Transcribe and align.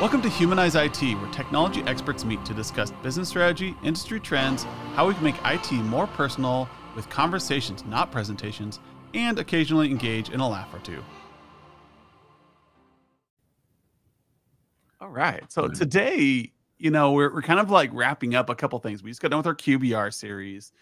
Welcome 0.00 0.22
to 0.22 0.30
Humanize 0.30 0.76
IT, 0.76 1.02
where 1.02 1.30
technology 1.30 1.82
experts 1.82 2.24
meet 2.24 2.42
to 2.46 2.54
discuss 2.54 2.90
business 3.02 3.28
strategy, 3.28 3.76
industry 3.84 4.18
trends, 4.18 4.64
how 4.94 5.06
we 5.06 5.12
can 5.12 5.22
make 5.22 5.34
IT 5.44 5.70
more 5.72 6.06
personal 6.06 6.70
with 6.96 7.06
conversations, 7.10 7.84
not 7.84 8.10
presentations, 8.10 8.80
and 9.12 9.38
occasionally 9.38 9.90
engage 9.90 10.30
in 10.30 10.40
a 10.40 10.48
laugh 10.48 10.72
or 10.72 10.78
two. 10.78 11.04
All 15.02 15.10
right. 15.10 15.42
So 15.52 15.68
today, 15.68 16.50
you 16.78 16.90
know, 16.90 17.12
we're, 17.12 17.34
we're 17.34 17.42
kind 17.42 17.60
of 17.60 17.70
like 17.70 17.90
wrapping 17.92 18.34
up 18.34 18.48
a 18.48 18.54
couple 18.54 18.78
things. 18.78 19.02
We 19.02 19.10
just 19.10 19.20
got 19.20 19.32
done 19.32 19.40
with 19.40 19.48
our 19.48 19.54
QBR 19.54 20.14
series. 20.14 20.72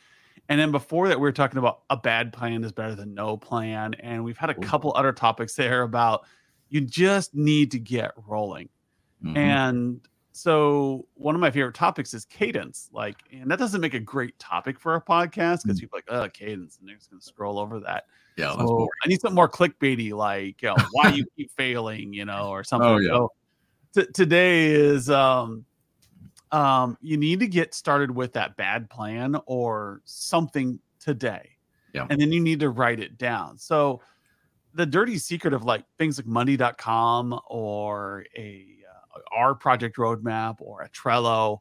And 0.49 0.61
then 0.61 0.71
before 0.71 1.09
that, 1.09 1.19
we 1.19 1.23
were 1.23 1.33
talking 1.33 1.59
about 1.59 1.81
a 1.91 1.97
bad 1.97 2.33
plan 2.33 2.63
is 2.63 2.71
better 2.71 2.95
than 2.95 3.15
no 3.15 3.37
plan. 3.37 3.95
And 3.95 4.23
we've 4.23 4.39
had 4.39 4.51
a 4.51 4.55
couple 4.55 4.93
other 4.95 5.13
topics 5.13 5.57
there 5.57 5.83
about 5.83 6.25
you 6.69 6.83
just 6.83 7.35
need 7.35 7.73
to 7.73 7.81
get 7.81 8.13
rolling. 8.25 8.69
Mm-hmm. 9.25 9.37
And 9.37 10.01
so 10.33 11.07
one 11.15 11.35
of 11.35 11.41
my 11.41 11.51
favorite 11.51 11.75
topics 11.75 12.15
is 12.15 12.25
cadence. 12.25 12.91
Like, 12.93 13.17
and 13.33 13.51
that 13.51 13.59
doesn't 13.59 13.81
make 13.81 13.95
a 13.95 14.01
great 14.01 14.39
topic 14.39 14.79
for 14.79 14.95
a 14.95 15.01
podcast 15.01 15.63
because 15.63 15.65
mm-hmm. 15.65 15.79
people 15.79 15.99
like, 15.99 16.05
oh, 16.09 16.29
cadence, 16.29 16.79
and 16.79 16.89
they're 16.89 16.97
just 16.97 17.11
gonna 17.11 17.21
scroll 17.21 17.59
over 17.59 17.81
that. 17.81 18.05
Yeah, 18.37 18.55
so 18.57 18.89
I 19.05 19.09
need 19.09 19.21
something 19.21 19.35
more 19.35 19.49
clickbaity, 19.49 20.13
like 20.13 20.63
you 20.63 20.69
know, 20.69 20.77
why 20.93 21.09
you 21.09 21.25
keep 21.37 21.51
failing, 21.57 22.13
you 22.13 22.25
know, 22.25 22.51
or 22.51 22.63
something. 22.63 22.89
Oh, 22.89 22.99
yeah. 22.99 23.09
So 23.09 23.33
t- 23.95 24.13
today 24.15 24.67
is 24.67 25.11
um 25.11 25.65
um 26.53 26.97
you 27.01 27.17
need 27.17 27.41
to 27.41 27.49
get 27.49 27.75
started 27.75 28.13
with 28.13 28.33
that 28.35 28.57
bad 28.57 28.89
plan 28.89 29.37
or 29.47 30.03
something 30.05 30.79
today. 31.01 31.51
Yeah. 31.93 32.07
And 32.11 32.21
then 32.21 32.31
you 32.31 32.41
need 32.41 32.61
to 32.61 32.71
write 32.71 33.01
it 33.01 33.19
down. 33.19 33.59
So 33.59 34.03
the 34.75 34.87
dirty 34.87 35.19
secret 35.19 35.53
of 35.53 35.65
like 35.65 35.85
things 35.99 36.19
like 36.19 36.27
monday.com 36.27 37.41
or 37.49 38.25
a 38.37 38.78
our 39.33 39.55
project 39.55 39.97
roadmap 39.97 40.57
or 40.61 40.83
a 40.83 40.89
Trello 40.91 41.59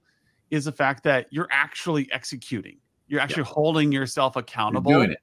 is 0.50 0.66
the 0.66 0.72
fact 0.72 1.04
that 1.04 1.28
you're 1.32 1.48
actually 1.52 2.08
executing. 2.12 2.78
You're 3.08 3.22
actually 3.22 3.44
yeah. 3.44 3.54
holding 3.54 3.92
yourself 3.92 4.36
accountable. 4.36 4.92
You're 4.92 5.00
doing 5.02 5.12
it. 5.12 5.20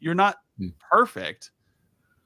You're 0.00 0.14
not 0.14 0.36
mm. 0.60 0.72
perfect. 0.90 1.50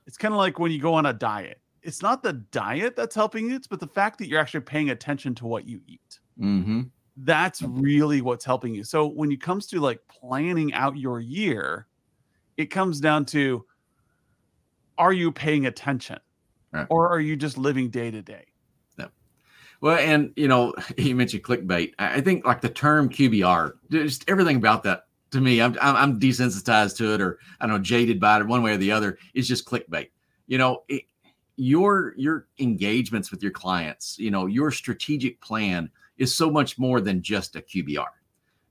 It's 0.06 0.16
kind 0.16 0.32
of 0.32 0.38
like 0.38 0.58
when 0.58 0.72
you 0.72 0.80
go 0.80 0.94
on 0.94 1.06
a 1.06 1.12
diet. 1.12 1.60
It's 1.82 2.02
not 2.02 2.22
the 2.22 2.32
diet 2.32 2.96
that's 2.96 3.14
helping 3.14 3.48
you, 3.48 3.56
it's 3.56 3.66
but 3.66 3.80
the 3.80 3.86
fact 3.86 4.18
that 4.18 4.28
you're 4.28 4.40
actually 4.40 4.60
paying 4.60 4.90
attention 4.90 5.34
to 5.36 5.46
what 5.46 5.66
you 5.66 5.80
eat. 5.86 6.18
Mm-hmm. 6.40 6.82
That's 7.18 7.62
really 7.62 8.20
what's 8.20 8.44
helping 8.44 8.74
you. 8.74 8.84
So 8.84 9.06
when 9.06 9.30
it 9.30 9.40
comes 9.40 9.66
to 9.68 9.80
like 9.80 10.00
planning 10.08 10.72
out 10.74 10.96
your 10.96 11.20
year, 11.20 11.86
it 12.56 12.66
comes 12.66 13.00
down 13.00 13.24
to 13.26 13.64
are 14.98 15.12
you 15.12 15.30
paying 15.30 15.66
attention? 15.66 16.18
Right. 16.72 16.86
Or 16.90 17.08
are 17.08 17.20
you 17.20 17.36
just 17.36 17.56
living 17.56 17.88
day 17.88 18.10
to 18.10 18.20
day? 18.20 18.44
Well, 19.80 19.98
and 19.98 20.32
you 20.36 20.48
know, 20.48 20.74
you 20.96 21.14
mentioned 21.14 21.44
clickbait. 21.44 21.92
I 21.98 22.20
think 22.20 22.44
like 22.44 22.60
the 22.60 22.68
term 22.68 23.08
QBR, 23.08 23.72
just 23.90 24.28
everything 24.28 24.56
about 24.56 24.82
that 24.84 25.04
to 25.30 25.40
me, 25.40 25.60
I'm 25.60 25.76
I'm 25.80 26.18
desensitized 26.18 26.96
to 26.98 27.14
it, 27.14 27.20
or 27.20 27.38
I 27.60 27.66
don't 27.66 27.76
know, 27.76 27.82
jaded 27.82 28.20
by 28.20 28.40
it, 28.40 28.46
one 28.46 28.62
way 28.62 28.72
or 28.72 28.76
the 28.76 28.92
other. 28.92 29.18
Is 29.34 29.48
just 29.48 29.66
clickbait. 29.66 30.08
You 30.46 30.58
know, 30.58 30.84
it, 30.88 31.02
your 31.56 32.14
your 32.16 32.46
engagements 32.58 33.30
with 33.30 33.42
your 33.42 33.52
clients, 33.52 34.18
you 34.18 34.30
know, 34.30 34.46
your 34.46 34.70
strategic 34.70 35.40
plan 35.40 35.90
is 36.16 36.34
so 36.34 36.50
much 36.50 36.78
more 36.78 37.00
than 37.00 37.22
just 37.22 37.56
a 37.56 37.60
QBR, 37.60 38.06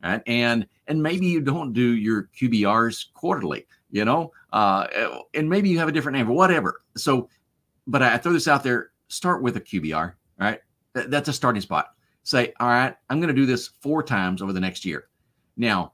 right? 0.04 0.22
And 0.26 0.66
and 0.88 1.02
maybe 1.02 1.28
you 1.28 1.42
don't 1.42 1.74
do 1.74 1.96
your 1.96 2.30
QBRs 2.40 3.14
quarterly, 3.14 3.68
you 3.92 4.06
know, 4.06 4.32
uh, 4.54 4.88
and 5.34 5.50
maybe 5.50 5.70
you 5.70 5.78
have 5.80 5.90
a 5.90 5.92
different 5.92 6.18
name 6.18 6.30
or 6.30 6.36
whatever. 6.36 6.82
So, 6.96 7.30
but 7.86 8.02
I 8.02 8.18
throw 8.18 8.34
this 8.34 8.48
out 8.48 8.64
there: 8.64 8.92
start 9.10 9.44
with 9.44 9.58
a 9.58 9.62
QBR, 9.62 10.14
right? 10.40 10.60
That's 11.08 11.30
a 11.30 11.34
starting 11.34 11.62
spot. 11.62 11.94
Say, 12.24 12.54
all 12.60 12.68
right, 12.68 12.96
I'm 13.10 13.20
going 13.20 13.34
to 13.34 13.42
do 13.42 13.46
this 13.46 13.70
four 13.82 14.04
times 14.04 14.42
over 14.42 14.52
the 14.52 14.60
next 14.60 14.84
year. 14.84 15.08
Now, 15.56 15.94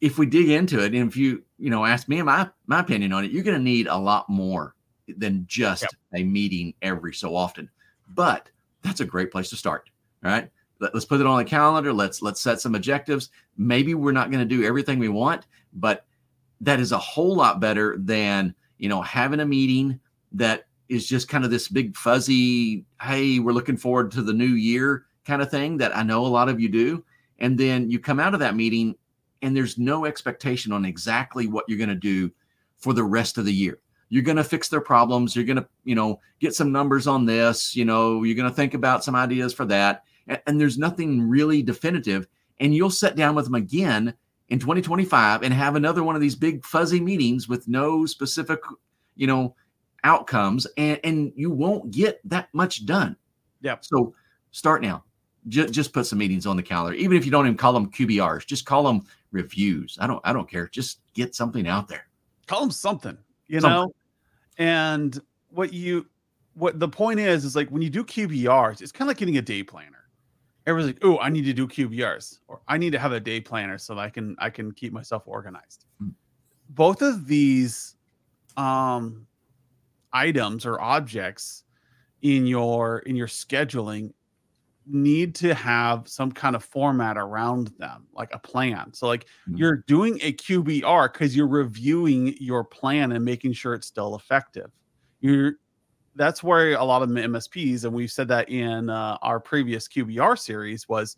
if 0.00 0.18
we 0.18 0.26
dig 0.26 0.48
into 0.48 0.82
it, 0.82 0.94
and 0.94 1.08
if 1.08 1.16
you 1.16 1.42
you 1.58 1.70
know 1.70 1.84
ask 1.84 2.08
me 2.08 2.20
my 2.22 2.48
my 2.66 2.80
opinion 2.80 3.12
on 3.12 3.24
it, 3.24 3.30
you're 3.30 3.42
going 3.42 3.56
to 3.56 3.62
need 3.62 3.86
a 3.86 3.96
lot 3.96 4.28
more 4.28 4.74
than 5.08 5.44
just 5.46 5.82
yep. 5.82 5.90
a 6.14 6.22
meeting 6.24 6.74
every 6.82 7.14
so 7.14 7.34
often. 7.34 7.68
But 8.08 8.50
that's 8.82 9.00
a 9.00 9.04
great 9.06 9.30
place 9.30 9.50
to 9.50 9.56
start. 9.56 9.90
All 10.24 10.30
right, 10.30 10.50
Let, 10.80 10.94
us 10.94 11.04
put 11.04 11.20
it 11.20 11.26
on 11.26 11.38
the 11.38 11.44
calendar. 11.44 11.92
Let's 11.92 12.22
let's 12.22 12.40
set 12.40 12.60
some 12.60 12.74
objectives. 12.74 13.30
Maybe 13.56 13.94
we're 13.94 14.12
not 14.12 14.30
going 14.30 14.46
to 14.46 14.56
do 14.56 14.64
everything 14.64 14.98
we 14.98 15.08
want, 15.08 15.46
but 15.72 16.04
that 16.60 16.80
is 16.80 16.92
a 16.92 16.98
whole 16.98 17.34
lot 17.34 17.60
better 17.60 17.96
than 17.98 18.54
you 18.78 18.88
know 18.88 19.02
having 19.02 19.40
a 19.40 19.46
meeting 19.46 20.00
that 20.32 20.65
is 20.88 21.08
just 21.08 21.28
kind 21.28 21.44
of 21.44 21.50
this 21.50 21.68
big 21.68 21.96
fuzzy, 21.96 22.84
hey, 23.00 23.38
we're 23.38 23.52
looking 23.52 23.76
forward 23.76 24.10
to 24.12 24.22
the 24.22 24.32
new 24.32 24.44
year 24.44 25.06
kind 25.24 25.42
of 25.42 25.50
thing 25.50 25.76
that 25.78 25.96
I 25.96 26.02
know 26.02 26.24
a 26.24 26.28
lot 26.28 26.48
of 26.48 26.60
you 26.60 26.68
do. 26.68 27.04
And 27.38 27.58
then 27.58 27.90
you 27.90 27.98
come 27.98 28.20
out 28.20 28.34
of 28.34 28.40
that 28.40 28.56
meeting 28.56 28.94
and 29.42 29.54
there's 29.54 29.78
no 29.78 30.06
expectation 30.06 30.72
on 30.72 30.84
exactly 30.84 31.46
what 31.46 31.64
you're 31.68 31.78
going 31.78 31.88
to 31.88 31.94
do 31.94 32.30
for 32.76 32.92
the 32.92 33.04
rest 33.04 33.38
of 33.38 33.44
the 33.44 33.52
year. 33.52 33.78
You're 34.08 34.22
going 34.22 34.36
to 34.36 34.44
fix 34.44 34.68
their 34.68 34.80
problems. 34.80 35.34
You're 35.34 35.44
going 35.44 35.56
to, 35.56 35.66
you 35.84 35.94
know, 35.94 36.20
get 36.40 36.54
some 36.54 36.72
numbers 36.72 37.06
on 37.06 37.26
this. 37.26 37.74
You 37.74 37.84
know, 37.84 38.22
you're 38.22 38.36
going 38.36 38.48
to 38.48 38.54
think 38.54 38.74
about 38.74 39.04
some 39.04 39.16
ideas 39.16 39.52
for 39.52 39.64
that. 39.66 40.04
And, 40.28 40.40
and 40.46 40.60
there's 40.60 40.78
nothing 40.78 41.28
really 41.28 41.62
definitive. 41.62 42.28
And 42.60 42.74
you'll 42.74 42.90
sit 42.90 43.16
down 43.16 43.34
with 43.34 43.46
them 43.46 43.56
again 43.56 44.14
in 44.48 44.60
2025 44.60 45.42
and 45.42 45.52
have 45.52 45.74
another 45.74 46.04
one 46.04 46.14
of 46.14 46.20
these 46.20 46.36
big 46.36 46.64
fuzzy 46.64 47.00
meetings 47.00 47.48
with 47.48 47.66
no 47.66 48.06
specific, 48.06 48.60
you 49.16 49.26
know, 49.26 49.56
outcomes 50.06 50.66
and, 50.76 51.00
and 51.02 51.32
you 51.34 51.50
won't 51.50 51.90
get 51.90 52.20
that 52.24 52.48
much 52.54 52.86
done. 52.86 53.16
Yeah. 53.60 53.76
So 53.80 54.14
start 54.52 54.80
now. 54.80 55.04
Just, 55.48 55.74
just 55.74 55.92
put 55.92 56.06
some 56.06 56.18
meetings 56.18 56.46
on 56.46 56.56
the 56.56 56.62
calendar. 56.62 56.96
Even 56.96 57.16
if 57.16 57.24
you 57.24 57.30
don't 57.30 57.46
even 57.46 57.56
call 57.56 57.72
them 57.72 57.90
QBRs, 57.90 58.46
just 58.46 58.64
call 58.64 58.84
them 58.84 59.02
reviews. 59.32 59.98
I 60.00 60.06
don't 60.06 60.20
I 60.24 60.32
don't 60.32 60.48
care. 60.48 60.68
Just 60.68 61.00
get 61.14 61.34
something 61.34 61.68
out 61.68 61.88
there. 61.88 62.06
Call 62.46 62.60
them 62.60 62.70
something, 62.70 63.18
you 63.48 63.60
something. 63.60 63.76
know? 63.76 63.94
And 64.58 65.20
what 65.50 65.72
you 65.72 66.06
what 66.54 66.80
the 66.80 66.88
point 66.88 67.20
is 67.20 67.44
is 67.44 67.54
like 67.54 67.68
when 67.70 67.82
you 67.82 67.90
do 67.90 68.04
QBRs, 68.04 68.80
it's 68.80 68.92
kind 68.92 69.06
of 69.06 69.08
like 69.08 69.18
getting 69.18 69.36
a 69.36 69.42
day 69.42 69.62
planner. 69.62 70.08
Everyone's 70.66 70.94
like, 70.94 71.04
"Oh, 71.04 71.18
I 71.18 71.28
need 71.28 71.44
to 71.44 71.52
do 71.52 71.68
QBRs, 71.68 72.40
or 72.48 72.60
I 72.66 72.76
need 72.76 72.90
to 72.90 72.98
have 72.98 73.12
a 73.12 73.20
day 73.20 73.40
planner 73.40 73.78
so 73.78 73.94
that 73.94 74.00
I 74.00 74.10
can 74.10 74.34
I 74.38 74.50
can 74.50 74.72
keep 74.72 74.92
myself 74.92 75.24
organized." 75.26 75.84
Mm. 76.02 76.12
Both 76.70 77.02
of 77.02 77.26
these 77.26 77.94
um 78.56 79.25
items 80.12 80.66
or 80.66 80.80
objects 80.80 81.64
in 82.22 82.46
your 82.46 83.00
in 83.00 83.16
your 83.16 83.26
scheduling 83.26 84.12
need 84.86 85.34
to 85.34 85.52
have 85.52 86.06
some 86.06 86.30
kind 86.30 86.54
of 86.54 86.64
format 86.64 87.16
around 87.16 87.72
them 87.78 88.06
like 88.12 88.32
a 88.32 88.38
plan. 88.38 88.92
So 88.94 89.08
like 89.08 89.24
mm-hmm. 89.24 89.56
you're 89.56 89.76
doing 89.88 90.18
a 90.22 90.32
qbr 90.32 91.12
because 91.12 91.36
you're 91.36 91.48
reviewing 91.48 92.36
your 92.40 92.62
plan 92.62 93.12
and 93.12 93.24
making 93.24 93.52
sure 93.52 93.74
it's 93.74 93.86
still 93.86 94.14
effective. 94.14 94.70
You're 95.20 95.54
that's 96.14 96.42
where 96.42 96.74
a 96.74 96.84
lot 96.84 97.02
of 97.02 97.10
msps 97.10 97.84
and 97.84 97.92
we've 97.92 98.10
said 98.10 98.28
that 98.28 98.48
in 98.48 98.88
uh, 98.88 99.18
our 99.22 99.38
previous 99.38 99.86
qbr 99.88 100.38
series 100.38 100.88
was 100.88 101.16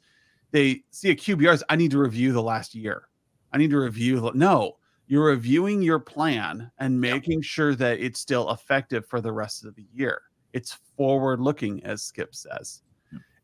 they 0.51 0.83
see 0.91 1.11
a 1.11 1.15
qbr 1.15 1.53
as 1.53 1.63
i 1.69 1.77
need 1.77 1.91
to 1.91 1.99
review 1.99 2.33
the 2.33 2.43
last 2.43 2.75
year. 2.75 3.09
I 3.53 3.59
need 3.59 3.71
to 3.71 3.79
review 3.79 4.31
no 4.35 4.77
you're 5.09 5.25
reviewing 5.25 5.81
your 5.81 5.99
plan 5.99 6.71
and 6.79 7.01
making 7.01 7.41
sure 7.41 7.75
that 7.75 7.99
it's 7.99 8.21
still 8.21 8.51
effective 8.51 9.07
for 9.07 9.23
the 9.23 9.33
rest 9.33 9.65
of 9.65 9.75
the 9.75 9.87
year. 9.93 10.21
It's 10.53 10.79
forward 10.97 11.41
looking, 11.41 11.83
as 11.83 12.03
Skip 12.03 12.35
says. 12.35 12.83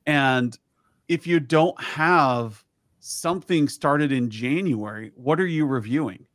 And 0.06 0.56
if 1.08 1.26
you 1.26 1.40
don't 1.40 1.80
have 1.82 2.62
something 3.00 3.66
started 3.68 4.12
in 4.12 4.28
January, 4.28 5.12
what 5.14 5.40
are 5.40 5.46
you 5.46 5.64
reviewing? 5.64 6.26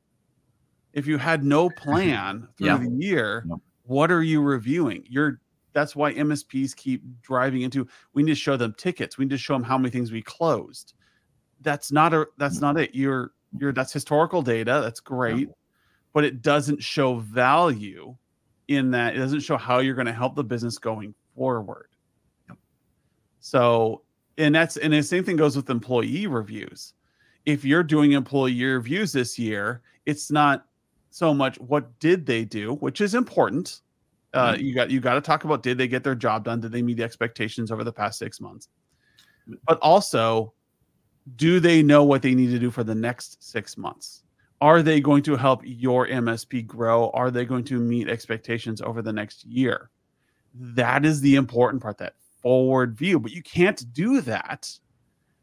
If 0.94 1.06
you 1.06 1.20
had 1.20 1.44
no 1.44 1.70
plan 1.78 2.48
through 2.58 2.68
yeah. 2.68 2.78
the 2.78 2.90
year, 2.90 3.46
yeah. 3.48 3.56
what 3.84 4.12
are 4.12 4.24
you 4.24 4.42
reviewing? 4.42 5.04
You're 5.08 5.40
that's 5.74 5.96
why 5.96 6.12
MSPs 6.14 6.76
keep 6.76 7.04
driving 7.22 7.62
into 7.62 7.88
we 8.16 8.24
need 8.24 8.32
to 8.32 8.36
show 8.36 8.58
them 8.58 8.74
tickets. 8.80 9.20
We 9.20 9.26
need 9.26 9.32
to 9.32 9.38
show 9.38 9.54
them 9.54 9.64
how 9.64 9.78
many 9.78 9.92
things 9.92 10.12
we 10.12 10.24
closed. 10.24 10.96
That's 11.62 11.92
not 11.92 12.16
a 12.16 12.26
that's 12.38 12.60
not 12.60 12.80
it. 12.80 12.96
You're 12.96 13.32
you're 13.58 13.74
that's 13.74 13.94
historical 13.94 14.42
data. 14.42 14.82
That's 14.84 15.00
great, 15.00 15.48
yeah. 15.48 15.54
but 16.14 16.24
it 16.24 16.42
doesn't 16.42 16.84
show 16.84 17.18
value 17.18 18.16
in 18.68 18.92
that. 18.92 19.16
It 19.16 19.20
doesn't 19.20 19.42
show 19.42 19.58
how 19.58 19.80
you're 19.80 19.96
going 19.96 20.08
to 20.08 20.14
help 20.14 20.36
the 20.36 20.44
business 20.44 20.78
going 20.78 21.14
forward. 21.36 21.90
Yeah. 22.48 22.56
So, 23.40 24.04
and 24.38 24.54
that's 24.54 24.78
and 24.78 24.94
the 24.94 25.02
same 25.02 25.24
thing 25.24 25.36
goes 25.36 25.56
with 25.56 25.70
employee 25.70 26.28
reviews. 26.28 26.94
If 27.46 27.66
you're 27.66 27.84
doing 27.84 28.12
employee 28.12 28.64
reviews 28.64 29.12
this 29.12 29.40
year, 29.40 29.82
it's 30.06 30.30
not 30.30 30.66
so 31.10 31.34
much 31.34 31.60
what 31.60 32.00
did 32.00 32.26
they 32.26 32.46
do, 32.46 32.76
which 32.76 33.02
is 33.02 33.16
important. 33.16 33.82
Uh, 34.34 34.54
mm-hmm. 34.54 34.64
You 34.64 34.76
got 34.76 34.92
you 34.92 35.00
got 35.00 35.16
to 35.16 35.22
talk 35.22 35.44
about 35.44 35.64
did 35.64 35.78
they 35.78 35.88
get 35.88 36.04
their 36.04 36.16
job 36.16 36.44
done? 36.44 36.60
Did 36.60 36.72
they 36.72 36.84
meet 36.84 36.98
the 36.98 37.04
expectations 37.04 37.72
over 37.72 37.84
the 37.84 37.92
past 37.92 38.20
six 38.20 38.40
months? 38.40 38.70
But 39.66 39.80
also, 39.80 40.54
do 41.36 41.60
they 41.60 41.84
know 41.84 42.04
what 42.04 42.22
they 42.22 42.36
need 42.36 42.52
to 42.52 42.60
do 42.60 42.72
for 42.72 42.84
the 42.84 42.96
next 42.96 43.44
six 43.44 43.78
months? 43.78 44.24
Are 44.62 44.82
they 44.82 45.00
going 45.00 45.24
to 45.24 45.36
help 45.36 45.62
your 45.64 46.08
MSP 46.08 46.68
grow? 46.68 47.10
Are 47.12 47.32
they 47.32 47.46
going 47.46 47.64
to 47.66 47.80
meet 47.80 48.10
expectations 48.10 48.82
over 48.82 49.02
the 49.02 49.14
next 49.14 49.46
year? 49.46 49.90
That 50.54 51.06
is 51.06 51.22
the 51.22 51.36
important 51.36 51.82
part, 51.82 51.98
that 52.00 52.16
forward 52.42 52.98
view, 52.98 53.20
but 53.20 53.32
you 53.32 53.42
can't 53.42 53.92
do 53.94 54.22
that 54.22 54.70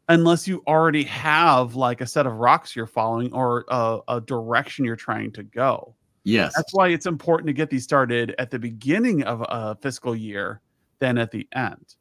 unless 0.09 0.47
you 0.47 0.63
already 0.67 1.03
have 1.03 1.75
like 1.75 2.01
a 2.01 2.07
set 2.07 2.25
of 2.25 2.33
rocks 2.33 2.75
you're 2.75 2.87
following 2.87 3.33
or 3.33 3.65
a, 3.69 3.99
a 4.07 4.21
direction 4.21 4.85
you're 4.85 4.95
trying 4.95 5.31
to 5.33 5.43
go. 5.43 5.95
Yes. 6.23 6.53
That's 6.55 6.73
why 6.73 6.89
it's 6.89 7.05
important 7.05 7.47
to 7.47 7.53
get 7.53 7.69
these 7.69 7.83
started 7.83 8.35
at 8.37 8.51
the 8.51 8.59
beginning 8.59 9.23
of 9.23 9.45
a 9.47 9.75
fiscal 9.81 10.15
year 10.15 10.61
than 10.99 11.17
at 11.17 11.31
the 11.31 11.47
end. 11.53 11.95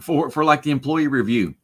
For 0.00 0.30
for 0.30 0.42
like 0.42 0.62
the 0.62 0.70
employee 0.70 1.06
review, 1.06 1.54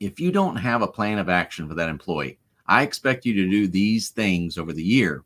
if 0.00 0.20
you 0.20 0.30
don't 0.32 0.56
have 0.56 0.82
a 0.82 0.86
plan 0.86 1.18
of 1.18 1.28
action 1.28 1.68
for 1.68 1.74
that 1.74 1.88
employee, 1.88 2.38
I 2.66 2.82
expect 2.82 3.24
you 3.24 3.34
to 3.34 3.50
do 3.50 3.66
these 3.66 4.10
things 4.10 4.58
over 4.58 4.72
the 4.72 4.82
year. 4.82 5.24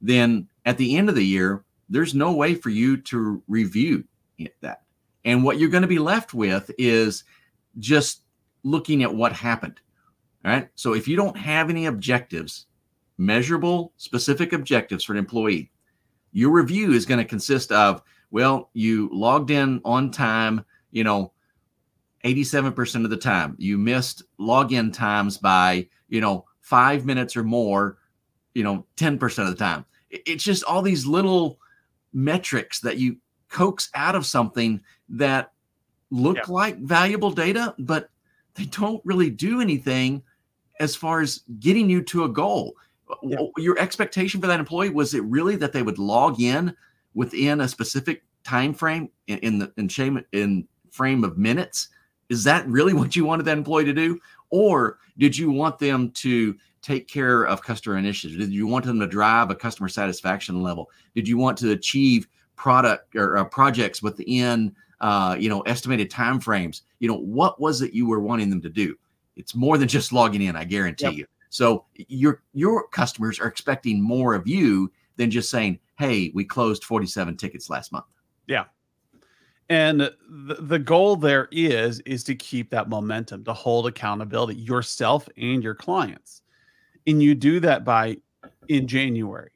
Then 0.00 0.48
at 0.64 0.78
the 0.78 0.96
end 0.96 1.08
of 1.08 1.14
the 1.14 1.24
year, 1.24 1.64
there's 1.88 2.14
no 2.14 2.32
way 2.32 2.54
for 2.54 2.70
you 2.70 2.96
to 2.98 3.42
review 3.48 4.04
that. 4.60 4.82
And 5.24 5.42
what 5.42 5.58
you're 5.58 5.70
going 5.70 5.82
to 5.82 5.88
be 5.88 5.98
left 5.98 6.34
with 6.34 6.70
is 6.78 7.24
just 7.78 8.22
looking 8.62 9.02
at 9.02 9.14
what 9.14 9.32
happened. 9.32 9.80
All 10.44 10.52
right. 10.52 10.68
So 10.76 10.94
if 10.94 11.08
you 11.08 11.16
don't 11.16 11.36
have 11.36 11.70
any 11.70 11.86
objectives, 11.86 12.66
measurable, 13.18 13.92
specific 13.96 14.52
objectives 14.52 15.04
for 15.04 15.12
an 15.12 15.18
employee, 15.18 15.70
your 16.32 16.50
review 16.50 16.92
is 16.92 17.06
going 17.06 17.18
to 17.18 17.24
consist 17.24 17.72
of, 17.72 18.02
well, 18.30 18.70
you 18.72 19.08
logged 19.12 19.50
in 19.50 19.80
on 19.84 20.10
time, 20.10 20.64
you 20.90 21.02
know, 21.02 21.32
87% 22.24 23.04
of 23.04 23.10
the 23.10 23.16
time. 23.16 23.54
You 23.58 23.78
missed 23.78 24.22
login 24.38 24.92
times 24.92 25.38
by, 25.38 25.88
you 26.08 26.20
know, 26.20 26.44
five 26.60 27.04
minutes 27.04 27.36
or 27.36 27.44
more, 27.44 27.98
you 28.54 28.64
know, 28.64 28.84
10% 28.96 29.38
of 29.38 29.48
the 29.48 29.54
time. 29.54 29.84
It's 30.10 30.44
just 30.44 30.64
all 30.64 30.82
these 30.82 31.06
little 31.06 31.58
metrics 32.12 32.80
that 32.80 32.98
you 32.98 33.16
coax 33.48 33.90
out 33.94 34.14
of 34.14 34.26
something 34.26 34.80
that 35.08 35.52
look 36.10 36.36
yeah. 36.36 36.44
like 36.48 36.78
valuable 36.78 37.30
data, 37.30 37.74
but 37.78 38.10
they 38.54 38.64
don't 38.64 39.00
really 39.04 39.30
do 39.30 39.60
anything 39.60 40.22
as 40.80 40.96
far 40.96 41.20
as 41.20 41.42
getting 41.60 41.88
you 41.88 42.02
to 42.02 42.24
a 42.24 42.28
goal. 42.28 42.74
Yeah. 43.22 43.38
Your 43.56 43.78
expectation 43.78 44.40
for 44.40 44.46
that 44.46 44.58
employee 44.58 44.90
was 44.90 45.14
it 45.14 45.22
really 45.24 45.56
that 45.56 45.72
they 45.72 45.82
would 45.82 45.98
log 45.98 46.40
in 46.40 46.74
within 47.14 47.60
a 47.60 47.68
specific 47.68 48.24
time 48.42 48.74
frame 48.74 49.10
in, 49.26 49.38
in 49.38 49.58
the 49.58 49.72
in 49.76 49.88
shame 49.88 50.22
in 50.32 50.66
frame 50.90 51.22
of 51.22 51.38
minutes? 51.38 51.88
Is 52.28 52.44
that 52.44 52.66
really 52.66 52.92
what 52.94 53.16
you 53.16 53.24
wanted 53.24 53.44
that 53.44 53.58
employee 53.58 53.84
to 53.84 53.92
do? 53.92 54.20
Or 54.50 54.98
did 55.18 55.36
you 55.36 55.50
want 55.50 55.78
them 55.78 56.10
to 56.12 56.56
take 56.82 57.08
care 57.08 57.44
of 57.44 57.62
customer 57.62 57.96
initiatives? 57.96 58.38
Did 58.38 58.52
you 58.52 58.66
want 58.66 58.84
them 58.84 59.00
to 59.00 59.06
drive 59.06 59.50
a 59.50 59.54
customer 59.54 59.88
satisfaction 59.88 60.62
level? 60.62 60.90
Did 61.14 61.26
you 61.26 61.36
want 61.36 61.58
to 61.58 61.72
achieve 61.72 62.28
product 62.54 63.16
or 63.16 63.38
uh, 63.38 63.44
projects 63.44 64.02
within 64.02 64.74
uh, 65.00 65.36
you 65.38 65.48
know 65.48 65.62
estimated 65.62 66.10
time 66.10 66.38
frames? 66.38 66.82
You 67.00 67.08
know 67.08 67.18
what 67.18 67.60
was 67.60 67.82
it 67.82 67.92
you 67.92 68.06
were 68.06 68.20
wanting 68.20 68.50
them 68.50 68.62
to 68.62 68.70
do? 68.70 68.96
It's 69.36 69.54
more 69.54 69.78
than 69.78 69.88
just 69.88 70.12
logging 70.12 70.42
in, 70.42 70.56
I 70.56 70.64
guarantee 70.64 71.06
yep. 71.06 71.14
you. 71.14 71.26
So 71.50 71.84
your 71.96 72.42
your 72.54 72.86
customers 72.88 73.40
are 73.40 73.48
expecting 73.48 74.00
more 74.00 74.34
of 74.34 74.46
you 74.46 74.92
than 75.16 75.30
just 75.30 75.50
saying, 75.50 75.80
"Hey, 75.98 76.30
we 76.34 76.44
closed 76.44 76.84
47 76.84 77.36
tickets 77.36 77.68
last 77.68 77.92
month." 77.92 78.06
Yeah. 78.46 78.64
And 79.68 80.00
the, 80.00 80.58
the 80.60 80.78
goal 80.78 81.16
there 81.16 81.48
is 81.50 82.00
is 82.00 82.22
to 82.24 82.34
keep 82.34 82.70
that 82.70 82.88
momentum, 82.88 83.44
to 83.44 83.52
hold 83.52 83.86
accountability 83.86 84.60
yourself 84.60 85.28
and 85.36 85.62
your 85.62 85.74
clients. 85.74 86.42
And 87.06 87.22
you 87.22 87.34
do 87.34 87.60
that 87.60 87.84
by 87.84 88.18
in 88.68 88.86
January. 88.86 89.50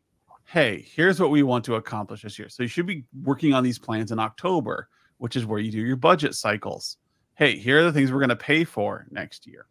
Hey, 0.45 0.85
here's 0.95 1.21
what 1.21 1.31
we 1.31 1.45
want 1.45 1.65
to 1.67 1.77
accomplish 1.77 2.23
this 2.23 2.39
year. 2.39 2.49
So 2.49 2.65
you 2.65 2.69
should 2.69 2.87
be 2.87 3.05
working 3.23 3.55
on 3.55 3.63
these 3.63 3.79
plans 3.79 4.11
in 4.11 4.19
October, 4.19 4.89
which 5.19 5.37
is 5.37 5.47
where 5.47 5.61
you 5.61 5.71
do 5.71 5.79
your 5.79 5.97
budget 5.97 6.35
cycles. 6.35 6.97
Hey, 7.35 7.57
here 7.57 7.79
are 7.79 7.85
the 7.85 7.93
things 7.93 8.11
we're 8.11 8.19
going 8.19 8.31
to 8.31 8.37
pay 8.37 8.65
for 8.65 9.07
next 9.11 9.47
year. 9.47 9.67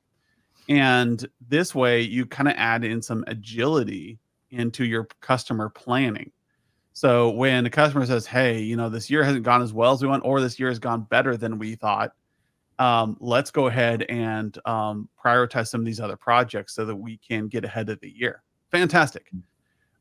And 0.69 1.27
this 1.49 1.75
way 1.75 2.01
you 2.01 2.25
kind 2.25 2.47
of 2.47 2.55
add 2.57 2.85
in 2.85 3.01
some 3.01 3.25
agility 3.27 4.19
into 4.51 4.85
your 4.85 5.07
customer 5.19 5.67
planning 5.67 6.31
so 6.93 7.29
when 7.29 7.63
the 7.63 7.69
customer 7.69 8.05
says, 8.05 8.25
"Hey, 8.25 8.59
you 8.59 8.75
know, 8.75 8.89
this 8.89 9.09
year 9.09 9.23
hasn't 9.23 9.43
gone 9.43 9.61
as 9.61 9.73
well 9.73 9.93
as 9.93 10.01
we 10.01 10.07
want, 10.07 10.25
or 10.25 10.41
this 10.41 10.59
year 10.59 10.69
has 10.69 10.79
gone 10.79 11.03
better 11.03 11.37
than 11.37 11.59
we 11.59 11.75
thought," 11.75 12.11
um, 12.79 13.17
let's 13.19 13.51
go 13.51 13.67
ahead 13.67 14.03
and 14.09 14.57
um, 14.65 15.09
prioritize 15.23 15.67
some 15.67 15.81
of 15.81 15.85
these 15.85 15.99
other 15.99 16.17
projects 16.17 16.73
so 16.73 16.85
that 16.85 16.95
we 16.95 17.17
can 17.17 17.47
get 17.47 17.65
ahead 17.65 17.89
of 17.89 17.99
the 17.99 18.09
year. 18.09 18.43
Fantastic. 18.71 19.29
Mm. 19.33 19.41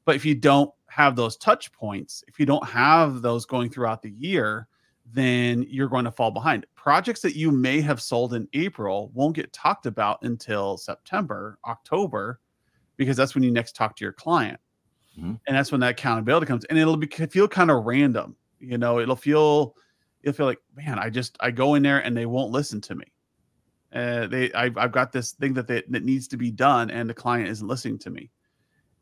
But 0.05 0.17
if 0.17 0.25
you 0.25 0.35
don't 0.35 0.71
have 0.89 1.17
those 1.17 1.37
touch 1.37 1.71
points, 1.73 2.25
if 2.29 2.41
you 2.41 2.47
don't 2.47 2.67
have 2.67 3.21
those 3.21 3.45
going 3.45 3.69
throughout 3.69 4.01
the 4.01 4.13
year, 4.13 4.69
then 5.13 5.67
you're 5.69 5.89
going 5.89 6.05
to 6.05 6.11
fall 6.11 6.31
behind. 6.31 6.67
Projects 6.75 7.21
that 7.23 7.37
you 7.37 7.51
may 7.51 7.81
have 7.81 8.01
sold 8.01 8.35
in 8.35 8.49
April 8.53 9.11
won't 9.13 9.37
get 9.37 9.53
talked 9.53 9.87
about 9.87 10.19
until 10.23 10.77
September, 10.77 11.59
October, 11.67 12.41
because 12.97 13.17
that's 13.17 13.35
when 13.35 13.45
you 13.45 13.51
next 13.51 13.77
talk 13.77 13.97
to 13.97 14.05
your 14.05 14.13
client. 14.13 14.59
Mm-hmm. 15.19 15.35
And 15.47 15.57
that's 15.57 15.73
when 15.73 15.81
that 15.81 15.91
accountability 15.91 16.47
comes. 16.47 16.65
And 16.67 16.79
it'll 16.79 16.97
be 16.97 17.07
feel 17.07 17.49
kind 17.49 17.71
of 17.71 17.85
random. 17.85 18.37
You 18.61 18.79
know, 18.79 19.01
it'll 19.01 19.17
feel 19.17 19.75
you'll 20.23 20.33
feel 20.33 20.47
like, 20.47 20.61
man, 20.77 20.99
I 20.99 21.11
just 21.11 21.37
I 21.41 21.51
go 21.51 21.75
in 21.75 21.83
there 21.83 21.99
and 21.99 22.17
they 22.17 22.27
won't 22.27 22.53
listen 22.53 22.81
to 22.83 22.95
me. 22.95 23.05
Uh, 23.93 24.27
they 24.27 24.53
I've, 24.53 24.77
I've 24.77 24.93
got 24.93 25.13
this 25.13 25.33
thing 25.33 25.55
that 25.55 25.67
they, 25.67 25.83
that 25.89 26.05
needs 26.05 26.29
to 26.29 26.37
be 26.37 26.51
done 26.51 26.91
and 26.91 27.09
the 27.09 27.15
client 27.15 27.49
isn't 27.49 27.67
listening 27.67 27.99
to 28.01 28.11
me. 28.11 28.31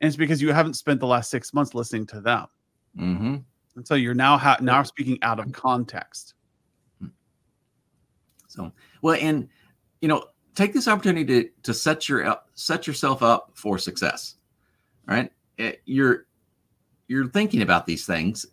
And 0.00 0.08
it's 0.08 0.16
because 0.16 0.40
you 0.40 0.52
haven't 0.52 0.74
spent 0.74 1.00
the 1.00 1.06
last 1.06 1.30
six 1.30 1.52
months 1.52 1.74
listening 1.74 2.06
to 2.06 2.20
them. 2.20 2.46
Mm-hmm. 2.98 3.36
And 3.76 3.86
so 3.86 3.94
you're 3.94 4.14
now 4.14 4.38
ha- 4.38 4.58
now 4.60 4.82
speaking 4.82 5.18
out 5.22 5.38
of 5.38 5.52
context. 5.52 6.34
So 8.48 8.72
well, 9.02 9.18
and 9.20 9.48
you 10.00 10.08
know, 10.08 10.24
take 10.54 10.72
this 10.72 10.88
opportunity 10.88 11.24
to 11.24 11.50
to 11.62 11.74
set 11.74 12.08
your 12.08 12.38
set 12.54 12.86
yourself 12.86 13.22
up 13.22 13.50
for 13.54 13.78
success. 13.78 14.36
Right? 15.06 15.30
Eh, 15.58 15.72
you're 15.84 16.26
you're 17.08 17.28
thinking 17.28 17.62
about 17.62 17.86
these 17.86 18.06
things 18.06 18.46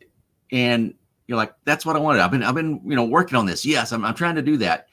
and 0.51 0.93
you're 1.27 1.37
like 1.37 1.53
that's 1.65 1.85
what 1.85 1.95
i 1.95 1.99
wanted. 1.99 2.21
I've 2.21 2.31
been 2.31 2.43
i've 2.43 2.55
been 2.55 2.81
you 2.85 2.95
know 2.95 3.05
working 3.05 3.37
on 3.37 3.45
this. 3.45 3.65
Yes 3.65 3.91
i'm, 3.91 4.05
I'm 4.05 4.15
trying 4.15 4.35
to 4.35 4.41
do 4.41 4.57
that. 4.57 4.87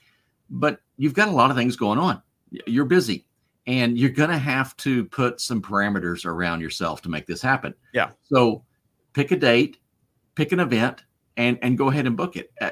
But 0.48 0.80
you've 0.96 1.14
got 1.14 1.28
a 1.28 1.32
lot 1.32 1.50
of 1.50 1.56
things 1.56 1.76
going 1.76 1.98
on. 1.98 2.20
You're 2.66 2.84
busy 2.84 3.26
and 3.66 3.96
you're 3.96 4.10
going 4.10 4.30
to 4.30 4.38
have 4.38 4.76
to 4.78 5.04
put 5.06 5.40
some 5.40 5.62
parameters 5.62 6.24
around 6.24 6.60
yourself 6.60 7.02
to 7.02 7.08
make 7.08 7.26
this 7.26 7.40
happen. 7.40 7.72
Yeah. 7.92 8.10
So 8.24 8.64
pick 9.12 9.30
a 9.30 9.36
date 9.36 9.78
pick 10.34 10.52
an 10.52 10.60
event 10.60 11.04
and 11.36 11.58
and 11.62 11.76
go 11.76 11.88
ahead 11.90 12.06
and 12.06 12.16
book 12.16 12.36
it. 12.36 12.52
Uh, 12.60 12.70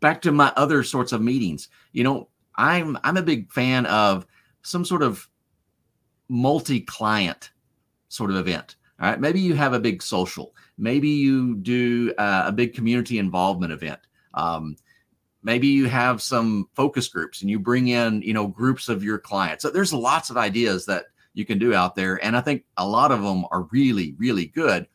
back 0.00 0.22
to 0.22 0.32
my 0.32 0.52
other 0.56 0.82
sorts 0.82 1.12
of 1.12 1.20
meetings. 1.20 1.68
You 1.92 2.04
know 2.04 2.28
i'm 2.56 2.98
i'm 3.04 3.16
a 3.16 3.22
big 3.22 3.52
fan 3.52 3.86
of 3.86 4.26
some 4.62 4.84
sort 4.84 5.02
of 5.02 5.28
multi-client 6.28 7.50
sort 8.08 8.30
of 8.30 8.36
event. 8.36 8.76
All 9.00 9.10
right. 9.10 9.20
Maybe 9.20 9.40
you 9.40 9.54
have 9.54 9.74
a 9.74 9.80
big 9.80 10.02
social. 10.02 10.54
Maybe 10.78 11.08
you 11.08 11.56
do 11.56 12.14
uh, 12.18 12.44
a 12.46 12.52
big 12.52 12.74
community 12.74 13.18
involvement 13.18 13.72
event. 13.72 14.00
Um, 14.34 14.76
maybe 15.42 15.66
you 15.66 15.86
have 15.86 16.22
some 16.22 16.68
focus 16.74 17.08
groups 17.08 17.42
and 17.42 17.50
you 17.50 17.58
bring 17.58 17.88
in, 17.88 18.22
you 18.22 18.32
know, 18.32 18.46
groups 18.46 18.88
of 18.88 19.04
your 19.04 19.18
clients. 19.18 19.62
So 19.62 19.70
there's 19.70 19.92
lots 19.92 20.30
of 20.30 20.36
ideas 20.36 20.86
that 20.86 21.06
you 21.34 21.44
can 21.44 21.58
do 21.58 21.74
out 21.74 21.94
there. 21.94 22.22
And 22.24 22.36
I 22.36 22.40
think 22.40 22.64
a 22.78 22.86
lot 22.86 23.12
of 23.12 23.22
them 23.22 23.44
are 23.50 23.62
really, 23.70 24.14
really 24.18 24.46
good. 24.46 24.86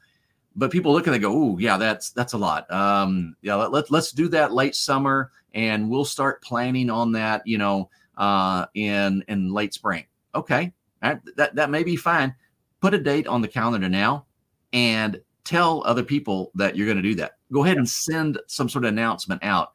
But 0.55 0.71
people 0.71 0.91
look 0.91 1.07
and 1.07 1.13
they 1.13 1.19
go, 1.19 1.31
"Oh, 1.31 1.57
yeah, 1.59 1.77
that's 1.77 2.09
that's 2.09 2.33
a 2.33 2.37
lot." 2.37 2.69
Um, 2.69 3.37
yeah, 3.41 3.55
let, 3.55 3.71
let, 3.71 3.89
let's 3.89 4.11
do 4.11 4.27
that 4.29 4.51
late 4.51 4.75
summer, 4.75 5.31
and 5.53 5.89
we'll 5.89 6.03
start 6.03 6.43
planning 6.43 6.89
on 6.89 7.13
that, 7.13 7.47
you 7.47 7.57
know, 7.57 7.89
uh, 8.17 8.65
in 8.73 9.23
in 9.29 9.53
late 9.53 9.73
spring. 9.73 10.07
Okay, 10.35 10.73
that 11.01 11.21
that, 11.37 11.55
that 11.55 11.69
may 11.69 11.83
be 11.83 11.95
fine 11.95 12.35
put 12.81 12.93
a 12.93 12.97
date 12.97 13.27
on 13.27 13.41
the 13.41 13.47
calendar 13.47 13.87
now 13.87 14.25
and 14.73 15.21
tell 15.43 15.83
other 15.85 16.03
people 16.03 16.51
that 16.55 16.75
you're 16.75 16.87
going 16.87 16.97
to 16.97 17.03
do 17.03 17.15
that. 17.15 17.37
Go 17.53 17.63
ahead 17.63 17.77
and 17.77 17.87
send 17.87 18.39
some 18.47 18.67
sort 18.67 18.85
of 18.85 18.89
announcement 18.89 19.43
out. 19.43 19.71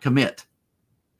Commit. 0.00 0.46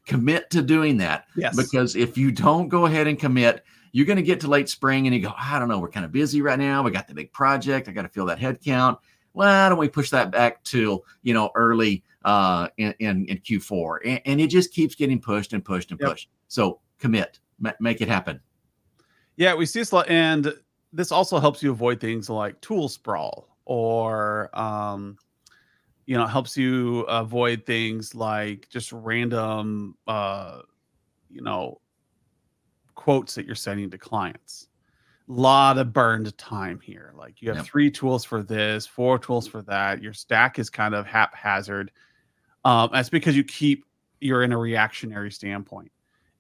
Commit 0.06 0.50
to 0.50 0.62
doing 0.62 0.96
that. 0.98 1.26
Yes. 1.36 1.56
Because 1.56 1.96
if 1.96 2.16
you 2.16 2.30
don't 2.30 2.68
go 2.68 2.86
ahead 2.86 3.06
and 3.06 3.18
commit, 3.18 3.64
you're 3.92 4.06
going 4.06 4.16
to 4.16 4.22
get 4.22 4.40
to 4.40 4.48
late 4.48 4.68
spring 4.68 5.06
and 5.06 5.14
you 5.14 5.22
go, 5.22 5.32
I 5.36 5.58
don't 5.58 5.68
know, 5.68 5.78
we're 5.78 5.88
kind 5.88 6.04
of 6.04 6.12
busy 6.12 6.42
right 6.42 6.58
now. 6.58 6.82
We 6.82 6.90
got 6.90 7.08
the 7.08 7.14
big 7.14 7.32
project. 7.32 7.88
I 7.88 7.92
got 7.92 8.02
to 8.02 8.08
fill 8.08 8.26
that 8.26 8.38
head 8.38 8.60
count. 8.62 8.98
Why 9.32 9.68
don't 9.68 9.78
we 9.78 9.88
push 9.88 10.10
that 10.10 10.30
back 10.30 10.62
till, 10.64 11.04
you 11.22 11.34
know, 11.34 11.50
early 11.54 12.02
uh, 12.24 12.68
in, 12.76 12.94
in, 13.00 13.26
in 13.26 13.38
Q4? 13.38 13.98
And, 14.04 14.20
and, 14.24 14.40
it 14.40 14.48
just 14.48 14.72
keeps 14.72 14.94
getting 14.94 15.20
pushed 15.20 15.52
and 15.52 15.64
pushed 15.64 15.90
and 15.90 16.00
yep. 16.00 16.10
pushed. 16.10 16.30
So 16.48 16.80
commit, 16.98 17.40
M- 17.64 17.74
make 17.80 18.00
it 18.00 18.08
happen. 18.08 18.40
Yeah, 19.36 19.54
we 19.54 19.66
see 19.66 19.80
this 19.80 19.92
a 19.92 19.96
lot. 19.96 20.08
And 20.08 20.54
this 20.92 21.12
also 21.12 21.38
helps 21.38 21.62
you 21.62 21.70
avoid 21.70 22.00
things 22.00 22.30
like 22.30 22.60
tool 22.60 22.88
sprawl 22.88 23.48
or 23.64 24.50
um, 24.58 25.16
you 26.06 26.16
know 26.16 26.26
helps 26.26 26.56
you 26.56 27.00
avoid 27.02 27.66
things 27.66 28.14
like 28.14 28.68
just 28.70 28.92
random 28.92 29.96
uh, 30.06 30.60
you 31.30 31.42
know 31.42 31.80
quotes 32.94 33.34
that 33.34 33.46
you're 33.46 33.54
sending 33.54 33.90
to 33.90 33.98
clients 33.98 34.68
a 35.28 35.32
lot 35.32 35.76
of 35.76 35.92
burned 35.92 36.36
time 36.38 36.80
here 36.80 37.12
like 37.16 37.42
you 37.42 37.48
have 37.48 37.58
yep. 37.58 37.66
three 37.66 37.90
tools 37.90 38.24
for 38.24 38.42
this 38.42 38.86
four 38.86 39.18
tools 39.18 39.46
for 39.46 39.60
that 39.62 40.02
your 40.02 40.12
stack 40.12 40.58
is 40.58 40.70
kind 40.70 40.94
of 40.94 41.06
haphazard 41.06 41.90
um, 42.64 42.90
that's 42.92 43.08
because 43.08 43.36
you 43.36 43.44
keep 43.44 43.84
you're 44.20 44.42
in 44.42 44.52
a 44.52 44.58
reactionary 44.58 45.30
standpoint. 45.30 45.90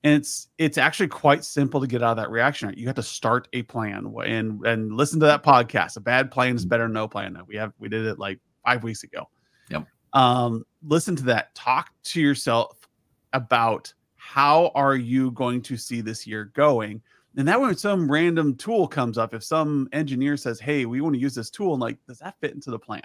And 0.04 0.14
it's 0.14 0.48
it's 0.58 0.78
actually 0.78 1.08
quite 1.08 1.44
simple 1.44 1.80
to 1.80 1.86
get 1.86 2.02
out 2.02 2.12
of 2.12 2.16
that 2.18 2.30
reactionary. 2.30 2.78
You 2.78 2.86
have 2.86 2.96
to 2.96 3.02
start 3.02 3.48
a 3.52 3.62
plan 3.62 4.14
and 4.24 4.64
and 4.64 4.92
listen 4.92 5.18
to 5.20 5.26
that 5.26 5.42
podcast. 5.42 5.96
A 5.96 6.00
bad 6.00 6.30
plan 6.30 6.54
is 6.54 6.64
better 6.64 6.84
than 6.84 6.92
no 6.92 7.08
plan. 7.08 7.36
We 7.46 7.56
have 7.56 7.72
we 7.78 7.88
did 7.88 8.04
it 8.06 8.18
like 8.18 8.38
five 8.64 8.84
weeks 8.84 9.02
ago. 9.02 9.28
Yep. 9.70 9.86
Um, 10.12 10.64
listen 10.86 11.16
to 11.16 11.24
that. 11.24 11.54
Talk 11.54 11.90
to 12.04 12.20
yourself 12.20 12.88
about 13.32 13.92
how 14.14 14.70
are 14.74 14.96
you 14.96 15.30
going 15.32 15.62
to 15.62 15.76
see 15.76 16.00
this 16.00 16.26
year 16.26 16.46
going 16.54 17.02
and 17.36 17.46
that 17.46 17.60
when 17.60 17.76
some 17.76 18.10
random 18.10 18.54
tool 18.54 18.88
comes 18.88 19.18
up, 19.18 19.34
if 19.34 19.44
some 19.44 19.88
engineer 19.92 20.36
says, 20.36 20.58
Hey, 20.58 20.86
we 20.86 21.00
want 21.02 21.14
to 21.14 21.20
use 21.20 21.34
this 21.34 21.50
tool, 21.50 21.74
and 21.74 21.80
like, 21.80 21.98
does 22.06 22.18
that 22.20 22.36
fit 22.40 22.54
into 22.54 22.70
the 22.70 22.78
plan? 22.78 23.02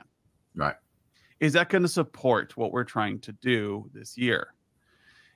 Right. 0.55 0.75
Is 1.41 1.53
that 1.53 1.69
going 1.69 1.81
to 1.81 1.89
support 1.89 2.55
what 2.55 2.71
we're 2.71 2.85
trying 2.85 3.19
to 3.21 3.33
do 3.33 3.89
this 3.93 4.17
year? 4.17 4.53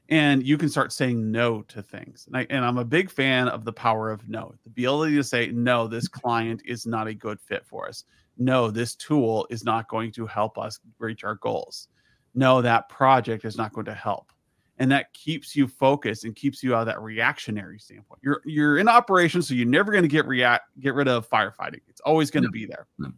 And 0.09 0.45
you 0.45 0.57
can 0.57 0.69
start 0.69 0.93
saying 0.93 1.31
no 1.31 1.63
to 1.63 1.81
things. 1.81 2.25
And, 2.27 2.38
I, 2.38 2.47
and 2.50 2.63
I'm 2.63 2.77
a 2.77 2.85
big 2.85 3.09
fan 3.09 3.47
of 3.47 3.65
the 3.65 3.74
power 3.74 4.12
of 4.12 4.27
no, 4.29 4.53
the 4.63 4.69
ability 4.69 5.15
to 5.15 5.24
say, 5.24 5.47
no, 5.47 5.88
this 5.88 6.07
mm-hmm. 6.07 6.19
client 6.19 6.62
is 6.65 6.85
not 6.85 7.07
a 7.07 7.13
good 7.13 7.39
fit 7.39 7.65
for 7.65 7.88
us. 7.88 8.03
No, 8.38 8.69
this 8.69 8.95
tool 8.95 9.47
is 9.50 9.63
not 9.63 9.88
going 9.88 10.12
to 10.12 10.27
help 10.27 10.57
us 10.57 10.79
reach 11.00 11.24
our 11.24 11.35
goals. 11.35 11.88
No, 12.35 12.62
that 12.62 12.89
project 12.89 13.45
is 13.45 13.57
not 13.57 13.74
going 13.74 13.85
to 13.85 13.93
help 13.93 14.31
and 14.77 14.91
that 14.91 15.13
keeps 15.13 15.55
you 15.55 15.67
focused 15.67 16.25
and 16.25 16.35
keeps 16.35 16.62
you 16.62 16.75
out 16.75 16.81
of 16.81 16.88
that 16.88 17.01
reactionary 17.01 17.79
standpoint. 17.79 18.19
You're 18.24 18.41
you're 18.45 18.77
in 18.77 18.89
operation, 18.89 19.41
so 19.41 19.53
you're 19.53 19.67
never 19.67 19.91
going 19.91 20.03
to 20.03 20.09
get 20.09 20.25
react 20.27 20.69
get 20.79 20.93
rid 20.93 21.07
of 21.07 21.29
firefighting. 21.29 21.81
It's 21.88 22.01
always 22.01 22.29
going 22.31 22.43
to 22.43 22.50
no. 22.50 22.53
be 22.53 22.65
there, 22.65 22.88
no. 22.97 23.12